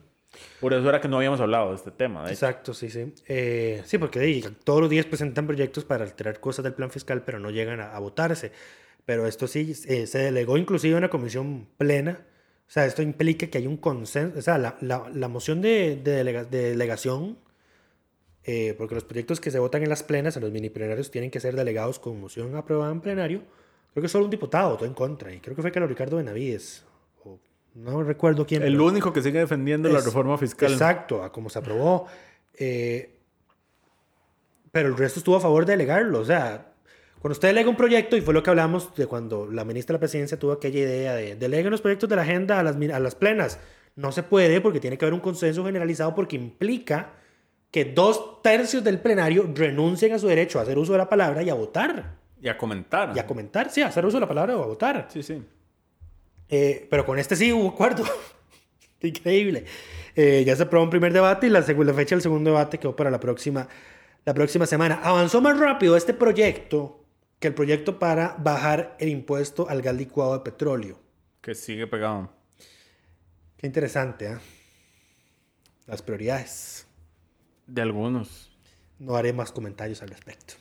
[0.60, 2.22] Por eso era que no habíamos hablado de este tema.
[2.22, 2.34] de hecho.
[2.46, 3.14] exacto, sí, sí.
[3.28, 7.40] Eh, sí, porque todos los días presentan proyectos para alterar cosas del plan fiscal, pero
[7.40, 8.52] no llegan a, a votarse.
[9.06, 12.22] Pero esto sí, eh, se delegó inclusive a una comisión plena.
[12.72, 14.40] O sea, esto implica que hay un consenso.
[14.40, 17.38] O sea, la, la- la moción de, de delega- de delegación,
[18.46, 21.30] eh, porque los proyectos que se votan en las plenas, en los mini plenarios, tienen
[21.32, 23.42] que ser delegados con moción aprobada en plenario.
[23.92, 25.34] Creo que solo un diputado votó en contra.
[25.34, 26.86] Y creo que fue Carlos Ricardo Benavides.
[27.26, 27.38] o
[27.76, 28.64] no recuerdo quién.
[28.64, 30.72] El único que sigue defendiendo la reforma fiscal.
[30.72, 32.08] Exacto, a como se aprobó.
[32.58, 33.18] Eh,
[34.72, 36.20] pero el resto estuvo a favor de delegarlo.
[36.20, 36.71] O sea,
[37.22, 39.98] cuando usted delega un proyecto, y fue lo que hablamos de cuando la ministra de
[39.98, 42.90] la presidencia tuvo aquella idea de deleguen los proyectos de la agenda a las, mi-
[42.92, 43.60] a las plenas.
[43.96, 47.14] No se puede porque tiene que haber un consenso generalizado porque implica
[47.70, 51.44] que dos tercios del plenario renuncien a su derecho a hacer uso de la palabra
[51.44, 52.16] y a votar.
[52.42, 53.12] Y a comentar.
[53.16, 55.08] Y a comentar, sí, a hacer uso de la palabra o a votar.
[55.12, 55.42] Sí, sí.
[56.50, 58.04] Eh, pero con este sí hubo acuerdo.
[59.02, 59.66] Increíble.
[60.16, 62.96] Eh, ya se aprobó un primer debate y la segunda fecha del segundo debate quedó
[62.96, 63.68] para la próxima,
[64.26, 65.00] la próxima semana.
[65.04, 67.01] Avanzó más rápido este proyecto
[67.42, 71.00] que el proyecto para bajar el impuesto al gas licuado de petróleo.
[71.42, 72.32] Que sigue pegado.
[73.58, 74.40] Qué interesante, ¿ah?
[75.88, 76.86] Las prioridades.
[77.66, 78.56] De algunos.
[79.00, 80.54] No haré más comentarios al respecto.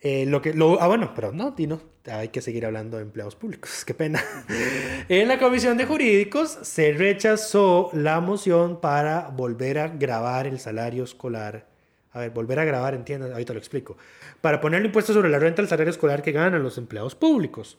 [0.00, 3.36] Eh, lo que, lo, ah, bueno, pero no, Tino, hay que seguir hablando de empleados
[3.36, 4.20] públicos, qué pena.
[5.08, 11.04] en la Comisión de Jurídicos se rechazó la moción para volver a grabar el salario
[11.04, 11.67] escolar.
[12.12, 13.96] A ver, volver a grabar, entiendo, ahorita lo explico.
[14.40, 17.78] Para poner el impuesto sobre la renta al salario escolar que ganan los empleados públicos.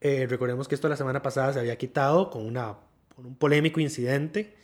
[0.00, 2.76] Eh, recordemos que esto la semana pasada se había quitado con, una,
[3.14, 4.54] con un polémico incidente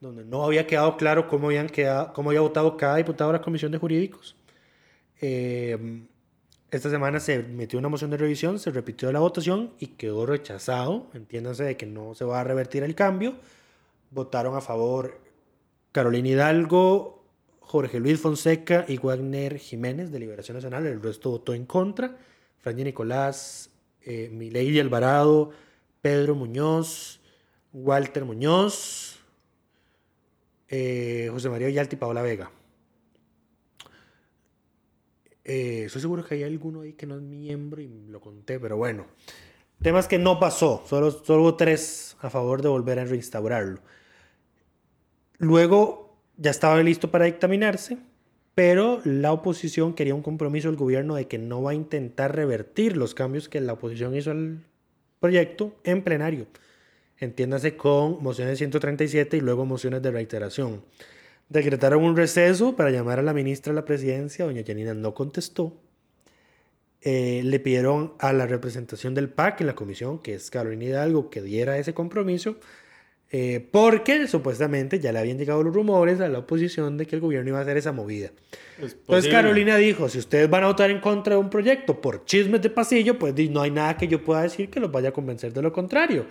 [0.00, 3.42] donde no había quedado claro cómo, habían quedado, cómo había votado cada diputado de la
[3.42, 4.36] Comisión de Jurídicos.
[5.20, 6.06] Eh,
[6.70, 11.06] esta semana se metió una moción de revisión, se repitió la votación y quedó rechazado.
[11.14, 13.34] Entiéndanse de que no se va a revertir el cambio.
[14.10, 15.18] Votaron a favor
[15.92, 17.17] Carolina Hidalgo,
[17.68, 20.86] Jorge Luis Fonseca y Wagner Jiménez de Liberación Nacional.
[20.86, 22.16] El resto votó en contra.
[22.60, 25.50] Franji Nicolás, eh, Alvarado,
[26.00, 27.20] Pedro Muñoz,
[27.74, 29.18] Walter Muñoz,
[30.68, 32.50] eh, José María Villalta y Paola Vega.
[35.44, 39.04] Eh, seguro que hay alguno ahí que no es miembro y lo conté, pero bueno.
[39.82, 43.82] Temas que no pasó, solo, solo hubo tres a favor de volver a reinstaurarlo.
[45.36, 46.07] Luego
[46.38, 47.98] ya estaba listo para dictaminarse,
[48.54, 52.96] pero la oposición quería un compromiso del gobierno de que no va a intentar revertir
[52.96, 54.64] los cambios que la oposición hizo al
[55.20, 56.46] proyecto en plenario.
[57.18, 60.82] Entiéndase con mociones 137 y luego mociones de reiteración.
[61.48, 65.74] Decretaron un receso para llamar a la ministra de la presidencia, doña Janina no contestó.
[67.00, 71.30] eh, le pidieron a la representación del PAC en la comisión, que es Carolina Hidalgo,
[71.30, 72.56] que diera ese compromiso,
[73.30, 77.20] eh, porque supuestamente ya le habían llegado los rumores a la oposición de que el
[77.20, 78.30] gobierno iba a hacer esa movida.
[78.80, 82.62] Entonces Carolina dijo, si ustedes van a votar en contra de un proyecto por chismes
[82.62, 85.52] de pasillo, pues no hay nada que yo pueda decir que los vaya a convencer
[85.52, 86.26] de lo contrario.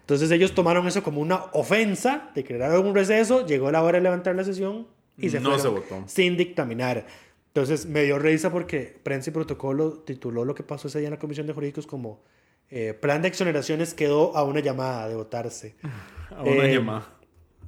[0.00, 4.34] Entonces ellos tomaron eso como una ofensa, declararon un receso, llegó la hora de levantar
[4.34, 4.86] la sesión
[5.18, 6.04] y se No se votó.
[6.06, 7.06] sin dictaminar.
[7.48, 11.14] Entonces me dio risa porque Prensa y Protocolo tituló lo que pasó ese día en
[11.14, 12.22] la Comisión de Jurídicos como
[12.70, 15.74] eh, Plan de exoneraciones quedó a una llamada de votarse.
[16.36, 17.06] A una Eh, llamada.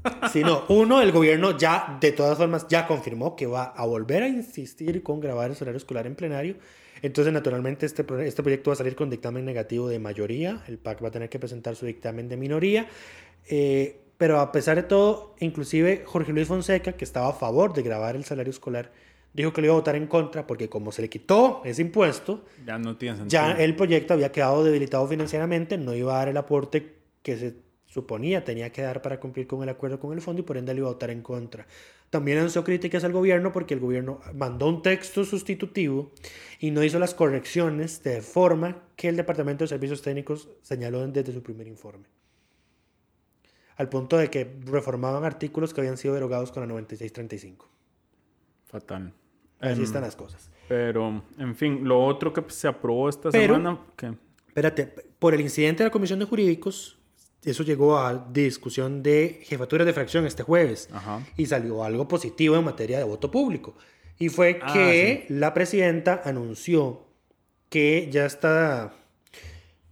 [0.32, 0.64] Sí, no.
[0.68, 5.02] Uno, el gobierno ya, de todas formas, ya confirmó que va a volver a insistir
[5.02, 6.56] con grabar el horario escolar en plenario.
[7.02, 10.62] Entonces, naturalmente, este, este proyecto va a salir con dictamen negativo de mayoría.
[10.68, 12.86] El PAC va a tener que presentar su dictamen de minoría.
[13.48, 17.82] Eh, pero a pesar de todo, inclusive Jorge Luis Fonseca, que estaba a favor de
[17.82, 18.92] grabar el salario escolar,
[19.32, 22.44] dijo que lo iba a votar en contra porque como se le quitó ese impuesto,
[22.66, 23.40] Ya no tiene sentido.
[23.40, 27.54] ya el proyecto había quedado debilitado financieramente, no iba a dar el aporte que se
[27.92, 30.72] suponía tenía que dar para cumplir con el acuerdo con el fondo y por ende
[30.72, 31.66] le iba a votar en contra.
[32.08, 36.10] También lanzó críticas al gobierno porque el gobierno mandó un texto sustitutivo
[36.58, 41.34] y no hizo las correcciones de forma que el Departamento de Servicios Técnicos señaló desde
[41.34, 42.06] su primer informe.
[43.76, 47.68] Al punto de que reformaban artículos que habían sido derogados con la 9635.
[48.64, 49.12] Fatal.
[49.62, 50.50] Así Em, están las cosas.
[50.68, 54.12] Pero, en fin, lo otro que se aprobó esta Pero- semana, que
[54.48, 54.84] Espérate,
[55.18, 56.98] por el incidente de la Comisión de Jurídicos,
[57.42, 61.20] eso llegó a discusión de jefaturas de fracción este jueves Ajá.
[61.38, 63.74] y salió algo positivo en materia de voto público.
[64.18, 67.06] Y fue Ah, que la presidenta anunció
[67.70, 68.92] que ya está,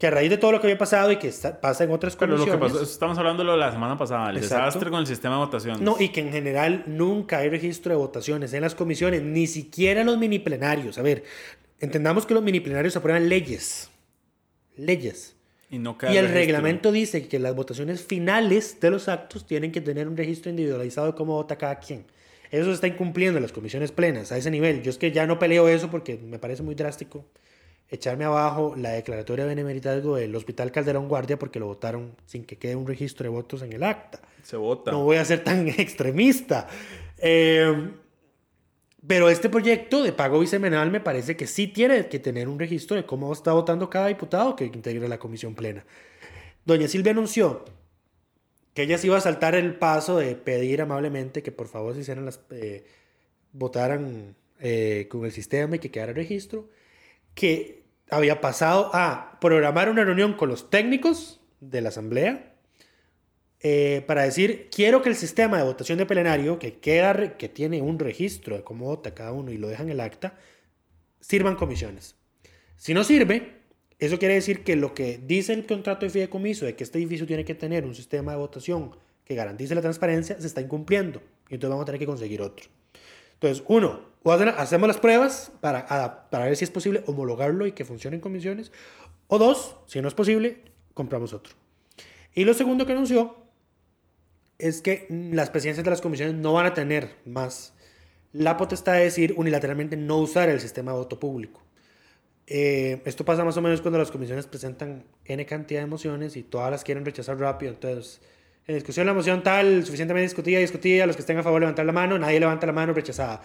[0.00, 2.16] que a raíz de todo lo que había pasado y que está- pasa en otras
[2.16, 4.64] Pero lo comisiones, que pasó, estamos hablando de lo de la semana pasada, el Exacto.
[4.64, 5.84] desastre con el sistema de votación.
[5.84, 10.00] No, y que en general nunca hay registro de votaciones en las comisiones, ni siquiera
[10.00, 10.96] en los mini plenarios.
[10.96, 11.22] A ver,
[11.80, 13.90] entendamos que los mini plenarios aprueban leyes.
[14.76, 15.36] Leyes.
[15.70, 16.34] Y, no Y el registro.
[16.34, 21.08] reglamento dice que las votaciones finales de los actos tienen que tener un registro individualizado
[21.08, 22.06] de cómo vota cada quien.
[22.50, 24.82] Eso se está incumpliendo en las comisiones plenas a ese nivel.
[24.82, 27.24] Yo es que ya no peleo eso porque me parece muy drástico
[27.90, 32.56] echarme abajo la declaratoria de benemeritazgo del Hospital Calderón Guardia porque lo votaron sin que
[32.56, 34.20] quede un registro de votos en el acta.
[34.42, 34.92] Se vota.
[34.92, 36.68] No voy a ser tan extremista.
[37.18, 37.90] Eh,
[39.06, 42.96] pero este proyecto de pago bisemanal me parece que sí tiene que tener un registro
[42.96, 45.84] de cómo está votando cada diputado que integra la comisión plena.
[46.64, 47.64] Doña Silvia anunció
[48.74, 52.00] que ella se iba a saltar el paso de pedir amablemente que por favor se
[52.00, 52.84] hicieran las, eh,
[53.52, 56.68] votaran eh, con el sistema y que quedara registro,
[57.34, 57.79] que
[58.10, 62.54] había pasado a programar una reunión con los técnicos de la asamblea
[63.60, 67.82] eh, para decir, quiero que el sistema de votación de plenario, que, queda, que tiene
[67.82, 70.38] un registro de cómo vota cada uno y lo deja en el acta,
[71.20, 72.16] sirvan comisiones.
[72.76, 73.60] Si no sirve,
[73.98, 77.26] eso quiere decir que lo que dice el contrato de fideicomiso de que este edificio
[77.26, 81.20] tiene que tener un sistema de votación que garantice la transparencia, se está incumpliendo.
[81.50, 82.66] Y entonces vamos a tener que conseguir otro.
[83.34, 88.16] Entonces, uno, hacemos las pruebas para, para ver si es posible homologarlo y que funcione
[88.16, 88.72] en comisiones.
[89.28, 90.62] O dos, si no es posible,
[90.94, 91.54] compramos otro.
[92.34, 93.36] Y lo segundo que anunció
[94.58, 97.74] es que mm, las presidencias de las comisiones no van a tener más
[98.32, 101.62] la potestad de decir unilateralmente no usar el sistema de voto público.
[102.46, 106.42] Eh, esto pasa más o menos cuando las comisiones presentan N cantidad de mociones y
[106.42, 107.72] todas las quieren rechazar rápido.
[107.72, 108.20] Entonces,
[108.70, 111.92] en discusión la moción tal, suficientemente discutida, discutida, los que estén a favor levantar la
[111.92, 113.42] mano, nadie levanta la mano, rechazada.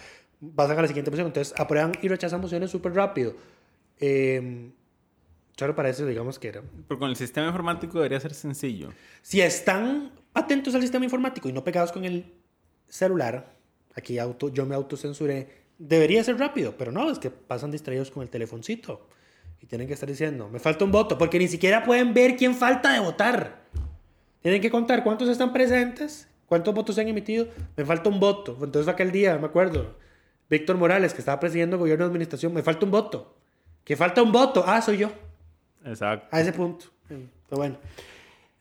[0.56, 1.28] Pasan a la siguiente moción.
[1.28, 3.36] Entonces, aprueban y rechazan mociones súper rápido.
[4.00, 4.70] Eh,
[5.58, 6.62] solo para eso, digamos que era.
[6.88, 8.94] Pero con el sistema informático debería ser sencillo.
[9.24, 12.32] Si están atentos al sistema informático y no pegados con el
[12.88, 13.56] celular,
[13.96, 15.48] aquí auto, yo me autocensuré,
[15.80, 19.08] debería ser rápido, pero no, es que pasan distraídos con el telefoncito
[19.60, 22.54] y tienen que estar diciendo, me falta un voto, porque ni siquiera pueden ver quién
[22.54, 23.65] falta de votar.
[24.46, 28.56] Tienen que contar cuántos están presentes, cuántos votos se han emitido, me falta un voto.
[28.62, 29.96] Entonces aquel día, me acuerdo,
[30.52, 33.36] Víctor Morales, que estaba presidiendo el gobierno de administración, me falta un voto.
[33.84, 35.12] Que falta un voto, ah, soy yo,
[35.84, 36.28] Exacto.
[36.30, 36.86] a ese punto.
[37.08, 37.78] Pero bueno.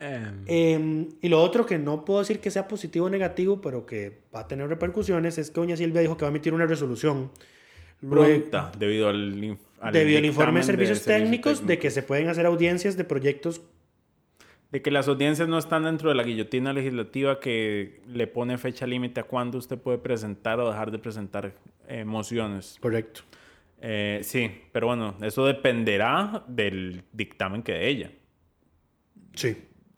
[0.01, 3.85] Em, Eh, y lo otro que no puedo decir que sea positivo o negativo, pero
[3.85, 6.64] que va a tener repercusiones, es que doña Silvia dijo que va a emitir una
[6.64, 7.30] resolución
[8.01, 12.28] pronta, debido al, al debido al informe de dictamen servicios técnicos de que se pueden
[12.30, 13.61] hacer audiencias de proyectos.
[14.71, 18.87] De que las audiencias no están dentro de la guillotina legislativa que le pone fecha
[18.87, 21.53] límite a cuándo usted puede presentar o dejar de presentar
[21.87, 22.79] eh, mociones.
[22.81, 23.21] Correcto.
[23.81, 28.11] Eh, sí, pero bueno, eso dependerá del dictamen que de ella.
[29.35, 29.57] Sí.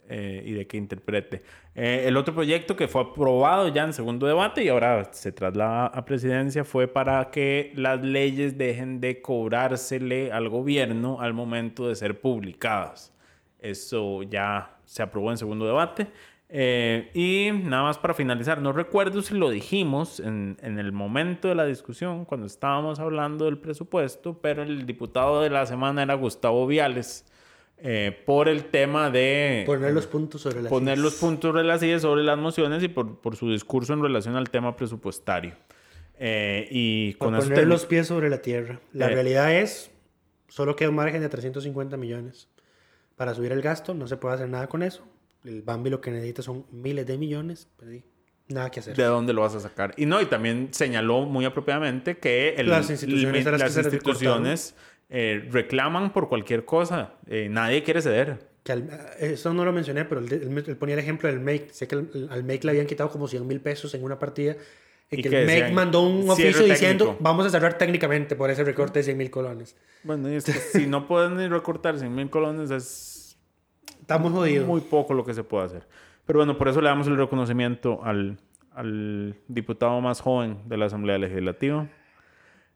[0.08, 1.42] eh, y de que interprete.
[1.74, 5.86] Eh, el otro proyecto que fue aprobado ya en segundo debate y ahora se traslada
[5.86, 11.96] a presidencia fue para que las leyes dejen de cobrársele al gobierno al momento de
[11.96, 13.12] ser publicadas.
[13.60, 16.08] Eso ya se aprobó en segundo debate.
[16.48, 21.48] Eh, y nada más para finalizar, no recuerdo si lo dijimos en, en, el momento
[21.48, 26.14] de la discusión, cuando estábamos hablando del presupuesto, pero el diputado de la semana era
[26.14, 27.24] Gustavo Viales.
[27.78, 32.22] Eh, por el tema de poner los puntos sobre las poner los puntos relacionados sobre
[32.22, 35.52] las mociones y por, por, su discurso en relación al tema presupuestario.
[36.18, 38.80] Eh, y con por poner los pies sobre la tierra.
[38.94, 39.90] La realidad es,
[40.48, 42.48] solo queda un margen de 350 millones
[43.16, 45.04] para subir el gasto, no se puede hacer nada con eso.
[45.44, 48.02] El Bambi lo que necesita son miles de millones, pues
[48.48, 48.96] nada que hacer.
[48.96, 49.94] ¿De dónde lo vas a sacar?
[49.96, 54.74] Y no, y también señaló muy apropiadamente que el, las instituciones, el, las instituciones
[55.08, 57.14] eh, reclaman por cualquier cosa.
[57.26, 58.38] Eh, nadie quiere ceder.
[58.62, 61.68] Que al, eso no lo mencioné, pero él, ponía el ejemplo del Make.
[61.70, 64.56] Sé que al Make le habían quitado como 100 mil pesos en una partida.
[65.10, 68.98] Y, que, el Make mandó un oficio diciendo, vamos a cerrar técnicamente por ese recorte
[68.98, 69.76] de 100 mil colones.
[70.02, 73.38] Bueno, y es que si no pueden ni recortar 100 mil colones es...
[74.00, 74.66] Estamos jodidos.
[74.66, 75.86] Muy poco lo que se puede hacer.
[76.26, 78.38] Pero bueno, por eso le damos el reconocimiento al,
[78.72, 81.88] al diputado más joven de la Asamblea Legislativa.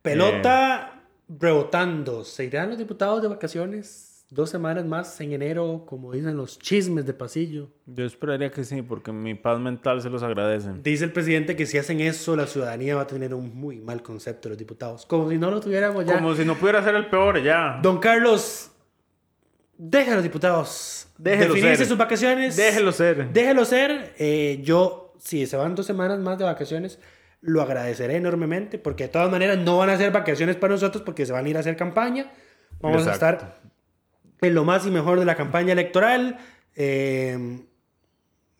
[0.02, 0.92] Pelota...
[0.94, 1.00] Eh,
[1.38, 2.24] rebotando.
[2.24, 4.09] ¿Se irán los diputados de vacaciones?
[4.32, 7.68] Dos semanas más en enero, como dicen los chismes de pasillo.
[7.86, 10.70] Yo esperaría que sí, porque mi paz mental se los agradece.
[10.84, 14.04] Dice el presidente que si hacen eso, la ciudadanía va a tener un muy mal
[14.04, 15.04] concepto de los diputados.
[15.04, 16.14] Como si no lo tuviéramos ya.
[16.14, 17.80] Como si no pudiera ser el peor ya.
[17.82, 18.70] Don Carlos,
[19.76, 21.08] deja a los diputados.
[21.18, 22.56] Déjelo definirse sus vacaciones.
[22.56, 23.32] Déjelo ser.
[23.32, 24.14] Déjelo ser.
[24.16, 27.00] Eh, yo, si se van dos semanas más de vacaciones,
[27.40, 31.26] lo agradeceré enormemente porque de todas maneras no van a ser vacaciones para nosotros porque
[31.26, 32.30] se van a ir a hacer campaña.
[32.80, 33.59] Vamos a estar
[34.42, 36.38] lo más y mejor de la campaña electoral.
[36.74, 37.60] Eh,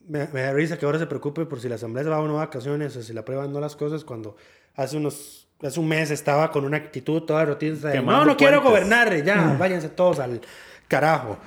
[0.07, 2.35] me, da risa que ahora se preocupe por si la asamblea se va a no
[2.35, 4.37] vacaciones o si la prueban no las cosas cuando
[4.75, 8.63] hace unos hace un mes estaba con una actitud toda rotunda de no, no quiero
[8.63, 10.41] gobernar, ya, váyanse todos al
[10.89, 11.39] carajo.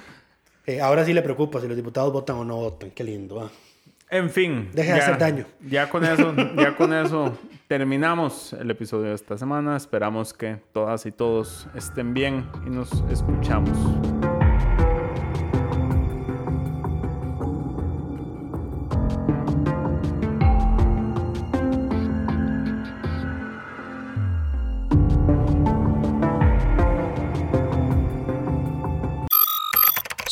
[0.66, 3.52] Eh, ahora sí le preocupa si los diputados votan o no votan, qué lindo.
[4.10, 4.70] En fin.
[4.72, 5.46] Deja de hacer daño.
[5.68, 9.76] Ya con eso, ya con eso terminamos el episodio de esta semana.
[9.76, 13.76] Esperamos que todas y todos estén bien y nos escuchamos.